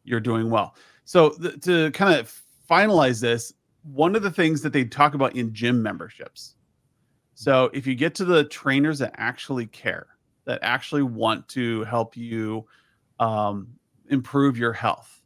you're 0.02 0.18
doing 0.18 0.50
well. 0.50 0.74
So 1.04 1.30
th- 1.30 1.60
to 1.60 1.92
kind 1.92 2.18
of 2.18 2.42
finalize 2.68 3.20
this, 3.20 3.54
one 3.84 4.16
of 4.16 4.24
the 4.24 4.32
things 4.32 4.62
that 4.62 4.72
they 4.72 4.84
talk 4.84 5.14
about 5.14 5.36
in 5.36 5.54
gym 5.54 5.80
memberships. 5.80 6.56
So 7.36 7.70
if 7.72 7.86
you 7.86 7.94
get 7.94 8.16
to 8.16 8.24
the 8.24 8.42
trainers 8.42 8.98
that 8.98 9.14
actually 9.16 9.66
care, 9.66 10.08
that 10.44 10.58
actually 10.62 11.04
want 11.04 11.46
to 11.50 11.84
help 11.84 12.16
you 12.16 12.66
um, 13.20 13.68
improve 14.08 14.58
your 14.58 14.72
health, 14.72 15.22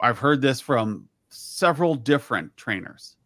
I've 0.00 0.18
heard 0.18 0.42
this 0.42 0.60
from 0.60 1.08
several 1.28 1.94
different 1.94 2.56
trainers. 2.56 3.16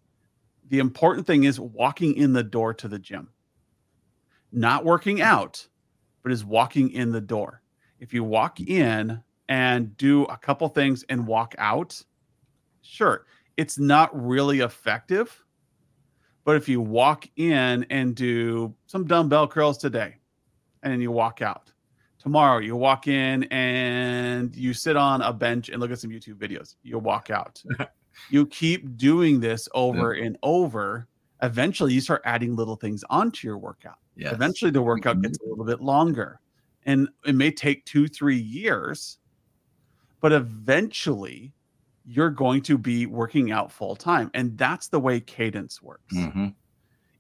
The 0.69 0.79
important 0.79 1.27
thing 1.27 1.45
is 1.45 1.61
walking 1.61 2.15
in 2.17 2.33
the 2.33 2.43
door 2.43 2.75
to 2.75 2.89
the 2.89 2.99
gym, 2.99 3.29
not 4.51 4.85
working 4.85 5.21
out, 5.21 5.67
but 6.23 6.33
is 6.33 6.45
walking 6.45 6.91
in 6.91 7.13
the 7.13 7.21
door. 7.21 7.63
If 7.99 8.15
you 8.15 8.25
walk 8.25 8.61
in 8.61 9.23
and 9.49 9.97
do 9.97 10.25
a 10.25 10.37
couple 10.37 10.69
things 10.69 11.05
and 11.09 11.27
walk 11.27 11.55
out, 11.59 12.03
sure, 12.83 13.27
it's 13.57 13.79
not 13.79 14.11
really 14.15 14.61
effective. 14.61 15.45
But 16.45 16.57
if 16.57 16.69
you 16.69 16.81
walk 16.81 17.29
in 17.37 17.87
and 17.91 18.15
do 18.15 18.75
some 18.87 19.07
dumbbell 19.07 19.47
curls 19.47 19.79
today 19.79 20.17
and 20.83 20.93
then 20.93 21.01
you 21.01 21.13
walk 21.13 21.43
out, 21.43 21.72
tomorrow 22.23 22.59
you 22.59 22.77
walk 22.77 23.09
in 23.09 23.45
and 23.45 24.55
you 24.55 24.73
sit 24.73 24.97
on 24.97 25.23
a 25.23 25.33
bench 25.33 25.69
and 25.69 25.81
look 25.81 25.91
at 25.91 25.99
some 25.99 26.11
YouTube 26.11 26.37
videos, 26.37 26.77
you 26.83 26.99
walk 26.99 27.31
out. 27.31 27.61
you 28.31 28.47
keep 28.47 28.97
doing 28.97 29.41
this 29.41 29.69
over 29.75 30.15
yeah. 30.15 30.27
and 30.27 30.39
over. 30.45 31.09
Eventually, 31.43 31.93
you 31.93 32.01
start 32.01 32.23
adding 32.25 32.55
little 32.55 32.77
things 32.77 33.03
onto 33.11 33.49
your 33.49 33.59
workout. 33.59 33.99
Yes. 34.15 34.33
Eventually, 34.33 34.71
the 34.71 34.83
workout 34.83 35.17
mm-hmm. 35.17 35.23
gets 35.23 35.39
a 35.41 35.49
little 35.49 35.65
bit 35.65 35.81
longer 35.81 36.39
and 36.87 37.09
it 37.25 37.35
may 37.35 37.51
take 37.51 37.85
two, 37.85 38.07
three 38.07 38.39
years, 38.39 39.19
but 40.21 40.33
eventually 40.33 41.53
you're 42.05 42.31
going 42.31 42.63
to 42.63 42.79
be 42.79 43.07
working 43.07 43.51
out 43.51 43.73
full 43.73 43.97
time. 43.97 44.31
And 44.35 44.57
that's 44.57 44.89
the 44.89 45.01
way 45.01 45.21
cadence 45.21 45.83
works. 45.83 46.15
Mm-hmm. 46.15 46.49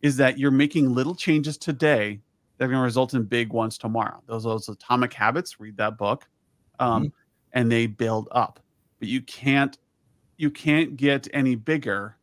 Is 0.02 0.16
that 0.16 0.38
you're 0.38 0.50
making 0.50 0.94
little 0.94 1.14
changes 1.14 1.56
today 1.56 2.20
that 2.62 2.66
are 2.66 2.68
going 2.68 2.78
to 2.78 2.84
result 2.84 3.12
in 3.14 3.24
big 3.24 3.52
ones 3.52 3.76
tomorrow. 3.76 4.22
Those 4.28 4.44
those 4.44 4.68
atomic 4.68 5.12
habits, 5.12 5.58
read 5.58 5.76
that 5.78 5.98
book. 5.98 6.28
Um, 6.78 7.06
mm-hmm. 7.06 7.08
and 7.54 7.72
they 7.72 7.88
build 7.88 8.28
up. 8.30 8.60
But 9.00 9.08
you 9.08 9.20
can't 9.20 9.76
you 10.36 10.48
can't 10.48 10.96
get 10.96 11.26
any 11.32 11.56
bigger 11.56 12.16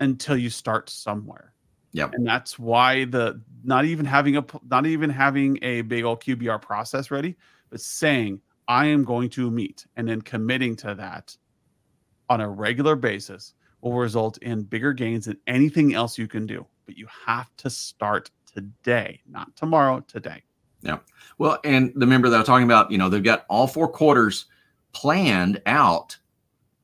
until 0.00 0.38
you 0.38 0.48
start 0.48 0.88
somewhere. 0.88 1.52
Yep. 1.92 2.14
And 2.14 2.26
that's 2.26 2.58
why 2.58 3.04
the 3.04 3.42
not 3.62 3.84
even 3.84 4.06
having 4.06 4.38
a 4.38 4.44
not 4.70 4.86
even 4.86 5.10
having 5.10 5.58
a 5.60 5.82
big 5.82 6.04
old 6.04 6.22
QBR 6.22 6.62
process 6.62 7.10
ready, 7.10 7.36
but 7.68 7.82
saying 7.82 8.40
I 8.68 8.86
am 8.86 9.04
going 9.04 9.28
to 9.30 9.50
meet 9.50 9.86
and 9.96 10.08
then 10.08 10.22
committing 10.22 10.76
to 10.76 10.94
that 10.94 11.36
on 12.30 12.40
a 12.40 12.48
regular 12.48 12.96
basis 12.96 13.52
will 13.82 13.92
result 13.92 14.38
in 14.38 14.62
bigger 14.62 14.94
gains 14.94 15.26
than 15.26 15.36
anything 15.46 15.92
else 15.92 16.16
you 16.16 16.26
can 16.26 16.46
do. 16.46 16.66
But 16.86 16.96
you 16.96 17.06
have 17.26 17.54
to 17.58 17.68
start 17.68 18.30
today, 18.58 19.20
not 19.28 19.54
tomorrow, 19.56 20.04
today. 20.08 20.42
Yeah. 20.82 20.98
Well, 21.38 21.58
and 21.64 21.92
the 21.94 22.06
member 22.06 22.28
that 22.28 22.38
I'm 22.38 22.44
talking 22.44 22.64
about, 22.64 22.90
you 22.90 22.98
know, 22.98 23.08
they've 23.08 23.22
got 23.22 23.46
all 23.48 23.66
four 23.66 23.88
quarters 23.88 24.46
planned 24.92 25.62
out 25.66 26.16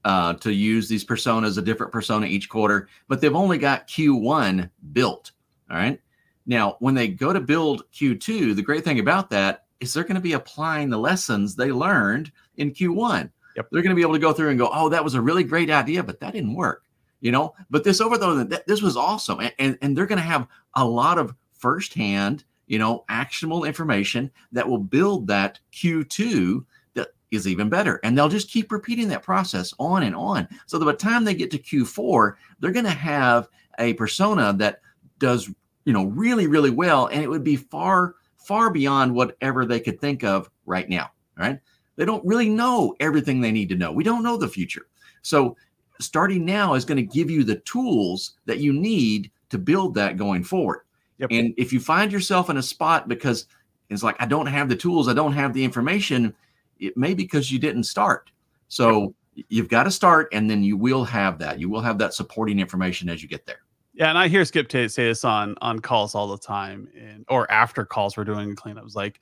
uh, 0.05 0.35
to 0.35 0.53
use 0.53 0.89
these 0.89 1.05
personas, 1.05 1.59
a 1.59 1.63
different 1.63 1.93
persona 1.93 2.27
each 2.27 2.49
quarter, 2.49 2.89
but 3.09 3.21
they've 3.21 3.35
only 3.35 3.59
got 3.59 3.89
Q1 3.89 4.71
built. 4.93 5.33
All 5.71 5.77
right. 5.77 6.01
Now, 6.47 6.77
when 6.81 6.95
they 6.95 7.09
go 7.09 7.33
to 7.33 7.41
build 7.41 7.91
Q2, 7.93 8.55
the 8.55 8.63
great 8.63 8.85
thing 8.85 9.01
about 9.01 9.31
that 9.31 9.65
is 9.81 9.93
they're 9.93 10.05
going 10.05 10.15
to 10.15 10.21
be 10.21 10.35
applying 10.35 10.91
the 10.91 10.99
lessons 10.99 11.57
they 11.57 11.73
learned 11.73 12.31
in 12.57 12.71
Q1. 12.73 13.31
Yep. 13.57 13.69
They're 13.71 13.83
going 13.83 13.91
to 13.91 13.97
be 13.97 14.03
able 14.03 14.13
to 14.13 14.19
go 14.19 14.33
through 14.33 14.51
and 14.51 14.59
go, 14.59 14.69
oh, 14.73 14.89
that 14.91 15.03
was 15.03 15.15
a 15.15 15.21
really 15.21 15.45
great 15.45 15.71
idea, 15.71 16.03
but 16.03 16.21
that 16.21 16.35
didn't 16.35 16.55
work. 16.55 16.83
You 17.21 17.33
know, 17.33 17.55
but 17.71 17.85
this 17.85 18.03
over 18.03 18.19
though, 18.19 18.45
this 18.45 18.83
was 18.83 18.99
awesome. 18.99 19.41
And, 19.41 19.55
and, 19.59 19.79
and 19.81 19.97
they're 19.97 20.05
going 20.05 20.19
to 20.19 20.23
have 20.23 20.47
a 20.75 20.85
lot 20.85 21.17
of 21.17 21.35
firsthand, 21.64 22.44
you 22.66 22.79
know, 22.79 23.07
actionable 23.09 23.64
information 23.64 24.31
that 24.53 24.68
will 24.68 24.77
build 24.77 25.27
that 25.27 25.59
Q2 25.72 26.62
that 26.92 27.09
is 27.31 27.48
even 27.48 27.70
better. 27.70 28.00
And 28.05 28.18
they'll 28.18 28.29
just 28.29 28.50
keep 28.50 28.70
repeating 28.70 29.09
that 29.09 29.22
process 29.22 29.72
on 29.79 30.03
and 30.03 30.14
on. 30.14 30.46
So 30.66 30.79
by 30.79 30.85
the 30.85 30.92
time 30.92 31.24
they 31.24 31.33
get 31.33 31.50
to 31.53 31.59
Q4, 31.59 32.35
they're 32.61 32.70
going 32.70 32.85
to 32.85 32.90
have 32.90 33.48
a 33.79 33.94
persona 33.94 34.53
that 34.59 34.83
does, 35.18 35.50
you 35.87 35.94
know, 35.94 36.05
really, 36.05 36.48
really 36.48 36.68
well. 36.68 37.07
And 37.07 37.22
it 37.22 37.31
would 37.31 37.44
be 37.44 37.57
far, 37.57 38.16
far 38.37 38.68
beyond 38.68 39.14
whatever 39.14 39.64
they 39.64 39.81
could 39.81 39.98
think 39.98 40.22
of 40.22 40.50
right 40.66 40.90
now. 40.90 41.12
Right. 41.35 41.59
They 41.96 42.05
don't 42.05 42.27
really 42.27 42.50
know 42.50 42.94
everything 43.00 43.40
they 43.40 43.53
need 43.53 43.70
to 43.70 43.74
know. 43.74 43.90
We 43.90 44.05
don't 44.05 44.22
know 44.22 44.37
the 44.37 44.48
future. 44.48 44.88
So 45.22 45.57
starting 45.98 46.44
now 46.44 46.74
is 46.74 46.85
going 46.85 46.98
to 46.98 47.14
give 47.14 47.31
you 47.31 47.42
the 47.42 47.61
tools 47.61 48.35
that 48.44 48.59
you 48.59 48.74
need 48.74 49.31
to 49.48 49.57
build 49.57 49.94
that 49.94 50.18
going 50.18 50.44
forward. 50.44 50.83
Yep. 51.18 51.31
And 51.33 51.55
if 51.57 51.72
you 51.72 51.81
find 51.81 52.12
yourself 52.12 52.50
in 52.50 52.57
a 52.57 52.62
spot 52.62 53.09
because 53.09 53.46
it's 53.90 54.03
like, 54.03 54.16
I 54.18 54.27
don't 54.27 54.46
have 54.46 54.68
the 54.68 54.77
tools, 54.77 55.09
I 55.09 55.14
don't 55.14 55.33
have 55.33 55.53
the 55.53 55.64
information, 55.64 56.35
it 56.79 56.96
may 56.96 57.14
be 57.14 57.22
because 57.22 57.53
you 57.53 57.59
didn't 57.59 57.85
start. 57.85 58.31
So 58.68 59.14
yep. 59.35 59.46
you've 59.48 59.68
got 59.68 59.85
to 59.85 59.90
start 59.90 60.29
and 60.33 60.50
then 60.50 60.62
you 60.62 60.77
will 60.77 61.05
have 61.05 61.38
that. 61.38 61.59
You 61.59 61.68
will 61.68 61.81
have 61.81 61.98
that 61.98 62.14
supporting 62.14 62.59
information 62.59 63.09
as 63.09 63.22
you 63.22 63.29
get 63.29 63.46
there. 63.46 63.61
Yeah, 63.92 64.09
and 64.09 64.18
I 64.18 64.27
hear 64.27 64.44
Skip 64.44 64.68
Tate 64.68 64.90
say 64.90 65.05
this 65.05 65.24
on 65.24 65.55
on 65.61 65.79
calls 65.79 66.16
all 66.16 66.27
the 66.27 66.37
time, 66.37 66.88
and 66.98 67.24
or 67.29 67.48
after 67.48 67.85
calls 67.85 68.16
we're 68.16 68.24
doing 68.24 68.57
cleanups. 68.57 68.96
Like, 68.96 69.20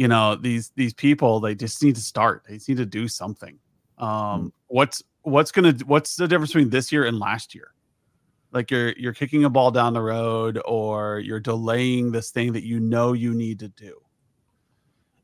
you 0.00 0.08
know 0.08 0.34
these 0.34 0.72
these 0.76 0.94
people 0.94 1.40
they 1.40 1.54
just 1.54 1.82
need 1.82 1.94
to 1.94 2.00
start 2.00 2.42
they 2.48 2.54
just 2.54 2.70
need 2.70 2.78
to 2.78 2.86
do 2.86 3.06
something 3.06 3.58
um 3.98 4.08
mm-hmm. 4.08 4.48
what's 4.68 5.02
what's 5.22 5.52
gonna 5.52 5.74
what's 5.84 6.16
the 6.16 6.26
difference 6.26 6.52
between 6.52 6.70
this 6.70 6.90
year 6.90 7.04
and 7.04 7.18
last 7.18 7.54
year 7.54 7.74
like 8.52 8.70
you're 8.70 8.92
you're 8.92 9.14
kicking 9.14 9.44
a 9.44 9.50
ball 9.50 9.70
down 9.70 9.92
the 9.92 10.02
road 10.02 10.60
or 10.64 11.20
you're 11.20 11.40
delaying 11.40 12.10
this 12.12 12.30
thing 12.30 12.52
that 12.52 12.64
you 12.64 12.80
know 12.80 13.12
you 13.12 13.34
need 13.34 13.58
to 13.58 13.68
do 13.68 14.00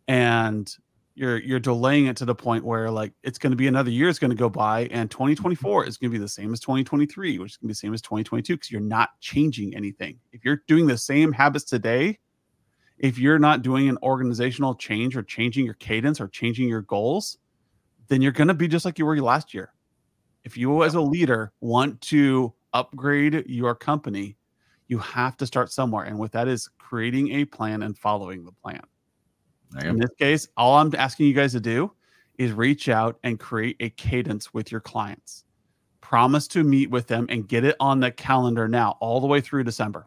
and 0.09 0.77
you're 1.15 1.39
you're 1.39 1.61
delaying 1.61 2.07
it 2.07 2.17
to 2.17 2.25
the 2.25 2.35
point 2.35 2.65
where 2.65 2.91
like 2.91 3.13
it's 3.23 3.39
going 3.39 3.51
to 3.51 3.57
be 3.57 3.67
another 3.67 3.91
year 3.91 4.09
is 4.09 4.19
going 4.19 4.31
to 4.31 4.37
go 4.37 4.49
by 4.49 4.87
and 4.93 5.11
2024 5.11 5.81
mm-hmm. 5.81 5.89
is 5.89 5.97
going 5.97 6.11
to 6.11 6.19
be 6.19 6.23
the 6.23 6.29
same 6.29 6.53
as 6.53 6.61
2023 6.61 7.39
which 7.39 7.53
is 7.53 7.57
going 7.57 7.67
to 7.67 7.69
be 7.69 7.73
the 7.73 7.75
same 7.75 7.95
as 7.95 8.03
2022 8.03 8.55
because 8.55 8.71
you're 8.71 8.81
not 8.81 9.11
changing 9.21 9.75
anything 9.75 10.19
if 10.33 10.45
you're 10.45 10.63
doing 10.67 10.87
the 10.87 10.99
same 10.99 11.33
habits 11.33 11.65
today 11.65 12.19
if 12.99 13.19
you're 13.19 13.39
not 13.39 13.63
doing 13.63 13.89
an 13.89 13.99
organizational 14.03 14.75
change 14.75 15.17
or 15.17 15.23
changing 15.23 15.65
your 15.65 15.75
cadence 15.75 16.21
or 16.21 16.29
changing 16.29 16.69
your 16.69 16.83
goals, 16.83 17.39
then 18.09 18.23
you're 18.23 18.33
going 18.33 18.49
to 18.49 18.55
be 18.55 18.69
just 18.69 18.85
like 18.85 18.99
you 18.99 19.05
were 19.05 19.21
last 19.21 19.53
year. 19.53 19.73
If 20.45 20.57
you, 20.57 20.83
as 20.85 20.95
a 20.95 21.01
leader, 21.01 21.53
want 21.61 22.01
to 22.03 22.55
upgrade 22.77 23.45
your 23.47 23.75
company, 23.75 24.37
you 24.89 24.99
have 24.99 25.37
to 25.39 25.47
start 25.47 25.73
somewhere. 25.73 26.05
And 26.05 26.19
with 26.19 26.33
that 26.33 26.47
is 26.47 26.69
creating 26.79 27.33
a 27.33 27.45
plan 27.45 27.83
and 27.83 27.97
following 27.97 28.45
the 28.45 28.53
plan. 28.53 28.83
In 29.83 29.99
this 29.99 30.11
case, 30.19 30.47
all 30.57 30.77
I'm 30.77 30.93
asking 30.97 31.27
you 31.27 31.35
guys 31.35 31.53
to 31.53 31.61
do 31.61 31.93
is 32.39 32.53
reach 32.53 32.89
out 32.89 33.19
and 33.25 33.41
create 33.41 33.77
a 33.81 33.91
cadence 33.91 34.55
with 34.55 34.71
your 34.71 34.81
clients. 34.81 35.45
Promise 36.01 36.47
to 36.49 36.63
meet 36.63 36.91
with 36.91 37.09
them 37.09 37.27
and 37.31 37.49
get 37.49 37.65
it 37.65 37.75
on 37.81 37.99
the 37.99 38.13
calendar 38.13 38.69
now, 38.69 38.97
all 39.01 39.21
the 39.21 39.27
way 39.27 39.41
through 39.41 39.65
December 39.65 40.07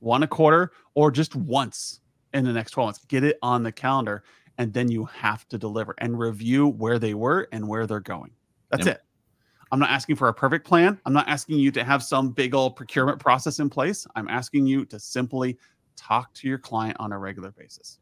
one 0.00 0.22
a 0.22 0.26
quarter 0.26 0.70
or 0.94 1.10
just 1.10 1.34
once 1.34 2.00
in 2.34 2.44
the 2.44 2.52
next 2.52 2.72
12 2.72 2.86
months. 2.86 3.04
Get 3.06 3.24
it 3.24 3.38
on 3.42 3.62
the 3.62 3.72
calendar 3.72 4.22
and 4.58 4.72
then 4.72 4.90
you 4.90 5.06
have 5.06 5.48
to 5.48 5.58
deliver 5.58 5.94
and 5.98 6.18
review 6.18 6.68
where 6.68 6.98
they 6.98 7.14
were 7.14 7.48
and 7.50 7.66
where 7.66 7.86
they're 7.86 8.00
going. 8.00 8.30
That's 8.70 8.86
yep. 8.86 8.96
it. 8.96 9.02
I'm 9.72 9.80
not 9.80 9.90
asking 9.90 10.16
for 10.16 10.28
a 10.28 10.34
perfect 10.34 10.66
plan. 10.66 10.98
I'm 11.04 11.12
not 11.12 11.28
asking 11.28 11.58
you 11.58 11.70
to 11.72 11.84
have 11.84 12.02
some 12.02 12.30
big 12.30 12.54
old 12.54 12.76
procurement 12.76 13.18
process 13.18 13.58
in 13.58 13.68
place. 13.68 14.06
I'm 14.14 14.28
asking 14.28 14.66
you 14.66 14.84
to 14.86 14.98
simply 14.98 15.58
talk 15.96 16.32
to 16.34 16.48
your 16.48 16.58
client 16.58 16.96
on 17.00 17.12
a 17.12 17.18
regular 17.18 17.50
basis. 17.50 17.98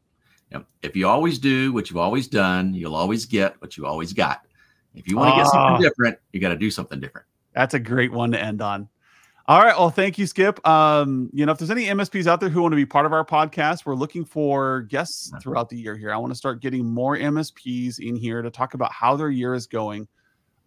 Yep. 0.51 0.67
If 0.83 0.95
you 0.95 1.07
always 1.07 1.39
do 1.39 1.73
what 1.73 1.89
you've 1.89 1.97
always 1.97 2.27
done, 2.27 2.73
you'll 2.73 2.95
always 2.95 3.25
get 3.25 3.59
what 3.61 3.77
you 3.77 3.85
always 3.85 4.13
got. 4.13 4.45
If 4.93 5.07
you 5.07 5.17
want 5.17 5.35
to 5.35 5.43
get 5.43 5.47
something 5.47 5.75
ah. 5.75 5.89
different, 5.89 6.17
you 6.31 6.39
got 6.39 6.49
to 6.49 6.55
do 6.55 6.69
something 6.71 6.99
different. 6.99 7.27
That's 7.53 7.73
a 7.73 7.79
great 7.79 8.11
one 8.11 8.31
to 8.31 8.41
end 8.41 8.61
on. 8.61 8.87
All 9.47 9.59
right. 9.59 9.77
Well, 9.77 9.91
thank 9.91 10.17
you, 10.17 10.25
Skip. 10.25 10.65
Um, 10.67 11.29
you 11.31 11.45
know, 11.45 11.51
if 11.51 11.59
there's 11.59 11.69
any 11.69 11.85
MSPs 11.85 12.25
out 12.25 12.39
there 12.39 12.49
who 12.49 12.61
want 12.63 12.71
to 12.71 12.77
be 12.77 12.85
part 12.85 13.05
of 13.05 13.13
our 13.13 13.23
podcast, 13.23 13.85
we're 13.85 13.95
looking 13.95 14.25
for 14.25 14.81
guests 14.83 15.31
throughout 15.41 15.69
the 15.69 15.77
year 15.77 15.95
here. 15.95 16.11
I 16.11 16.17
want 16.17 16.31
to 16.31 16.37
start 16.37 16.61
getting 16.61 16.85
more 16.85 17.15
MSPs 17.15 17.99
in 17.99 18.15
here 18.15 18.41
to 18.41 18.49
talk 18.49 18.73
about 18.73 18.91
how 18.91 19.15
their 19.15 19.29
year 19.29 19.53
is 19.53 19.67
going, 19.67 20.07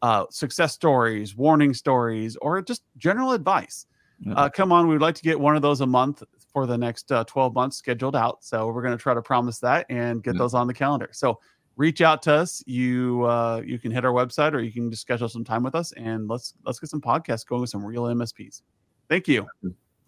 uh, 0.03 0.27
success 0.31 0.73
stories, 0.73 1.37
warning 1.37 1.75
stories, 1.75 2.37
or 2.41 2.63
just 2.63 2.83
general 2.97 3.33
advice. 3.33 3.87
Uh, 4.35 4.49
come 4.49 4.73
on, 4.73 4.89
we'd 4.89 5.01
like 5.01 5.15
to 5.15 5.23
get 5.23 5.39
one 5.39 5.55
of 5.55 5.63
those 5.63 5.81
a 5.81 5.87
month 5.87 6.25
for 6.53 6.67
the 6.67 6.77
next 6.77 7.13
uh, 7.13 7.23
12 7.25 7.55
months 7.55 7.77
scheduled 7.77 8.17
out. 8.17 8.43
So 8.43 8.67
we're 8.67 8.83
going 8.83 8.97
to 8.97 9.01
try 9.01 9.15
to 9.15 9.23
promise 9.23 9.61
that 9.61 9.87
and 9.89 10.23
get 10.23 10.37
those 10.37 10.55
on 10.55 10.67
the 10.67 10.75
calendar. 10.75 11.11
So 11.13 11.39
reach 11.77 12.01
out 12.01 12.21
to 12.23 12.33
us. 12.33 12.63
You 12.67 13.25
uh, 13.25 13.63
you 13.65 13.79
can 13.79 13.93
hit 13.93 14.05
our 14.05 14.13
website 14.13 14.53
or 14.53 14.61
you 14.61 14.73
can 14.73 14.91
just 14.91 15.03
schedule 15.03 15.29
some 15.29 15.45
time 15.45 15.63
with 15.63 15.75
us 15.75 15.93
and 15.93 16.29
let's 16.29 16.55
let's 16.65 16.79
get 16.79 16.91
some 16.91 17.01
podcasts 17.01 17.47
going 17.47 17.61
with 17.61 17.71
some 17.71 17.85
real 17.85 18.05
MSPs. 18.05 18.63
Thank 19.09 19.29
you. 19.29 19.47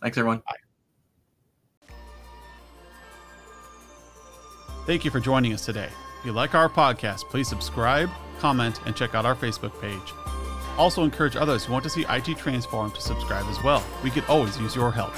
Thanks 0.03 0.19
everyone. 0.19 0.43
Bye. 0.47 0.57
Thank 4.87 5.05
you 5.05 5.11
for 5.11 5.21
joining 5.21 5.53
us 5.53 5.65
today. 5.65 5.89
If 6.19 6.27
you 6.27 6.33
like 6.33 6.55
our 6.55 6.69
podcast, 6.69 7.21
please 7.31 7.49
subscribe, 7.49 8.11
comment, 8.41 8.81
and 8.87 8.97
check 8.97 9.15
out 9.15 9.27
our 9.27 9.37
Facebook 9.37 9.79
page. 9.81 10.15
Also 10.79 11.05
encourage 11.05 11.37
others 11.37 11.65
who 11.65 11.73
want 11.73 11.85
to 11.85 11.91
see 11.91 12.07
IT 12.09 12.39
transform 12.39 12.91
to 12.93 13.01
subscribe 13.01 13.47
as 13.47 13.63
well. 13.63 13.85
We 14.03 14.11
could 14.11 14.25
always 14.25 14.59
use 14.59 14.75
your 14.75 14.91
help. 14.91 15.15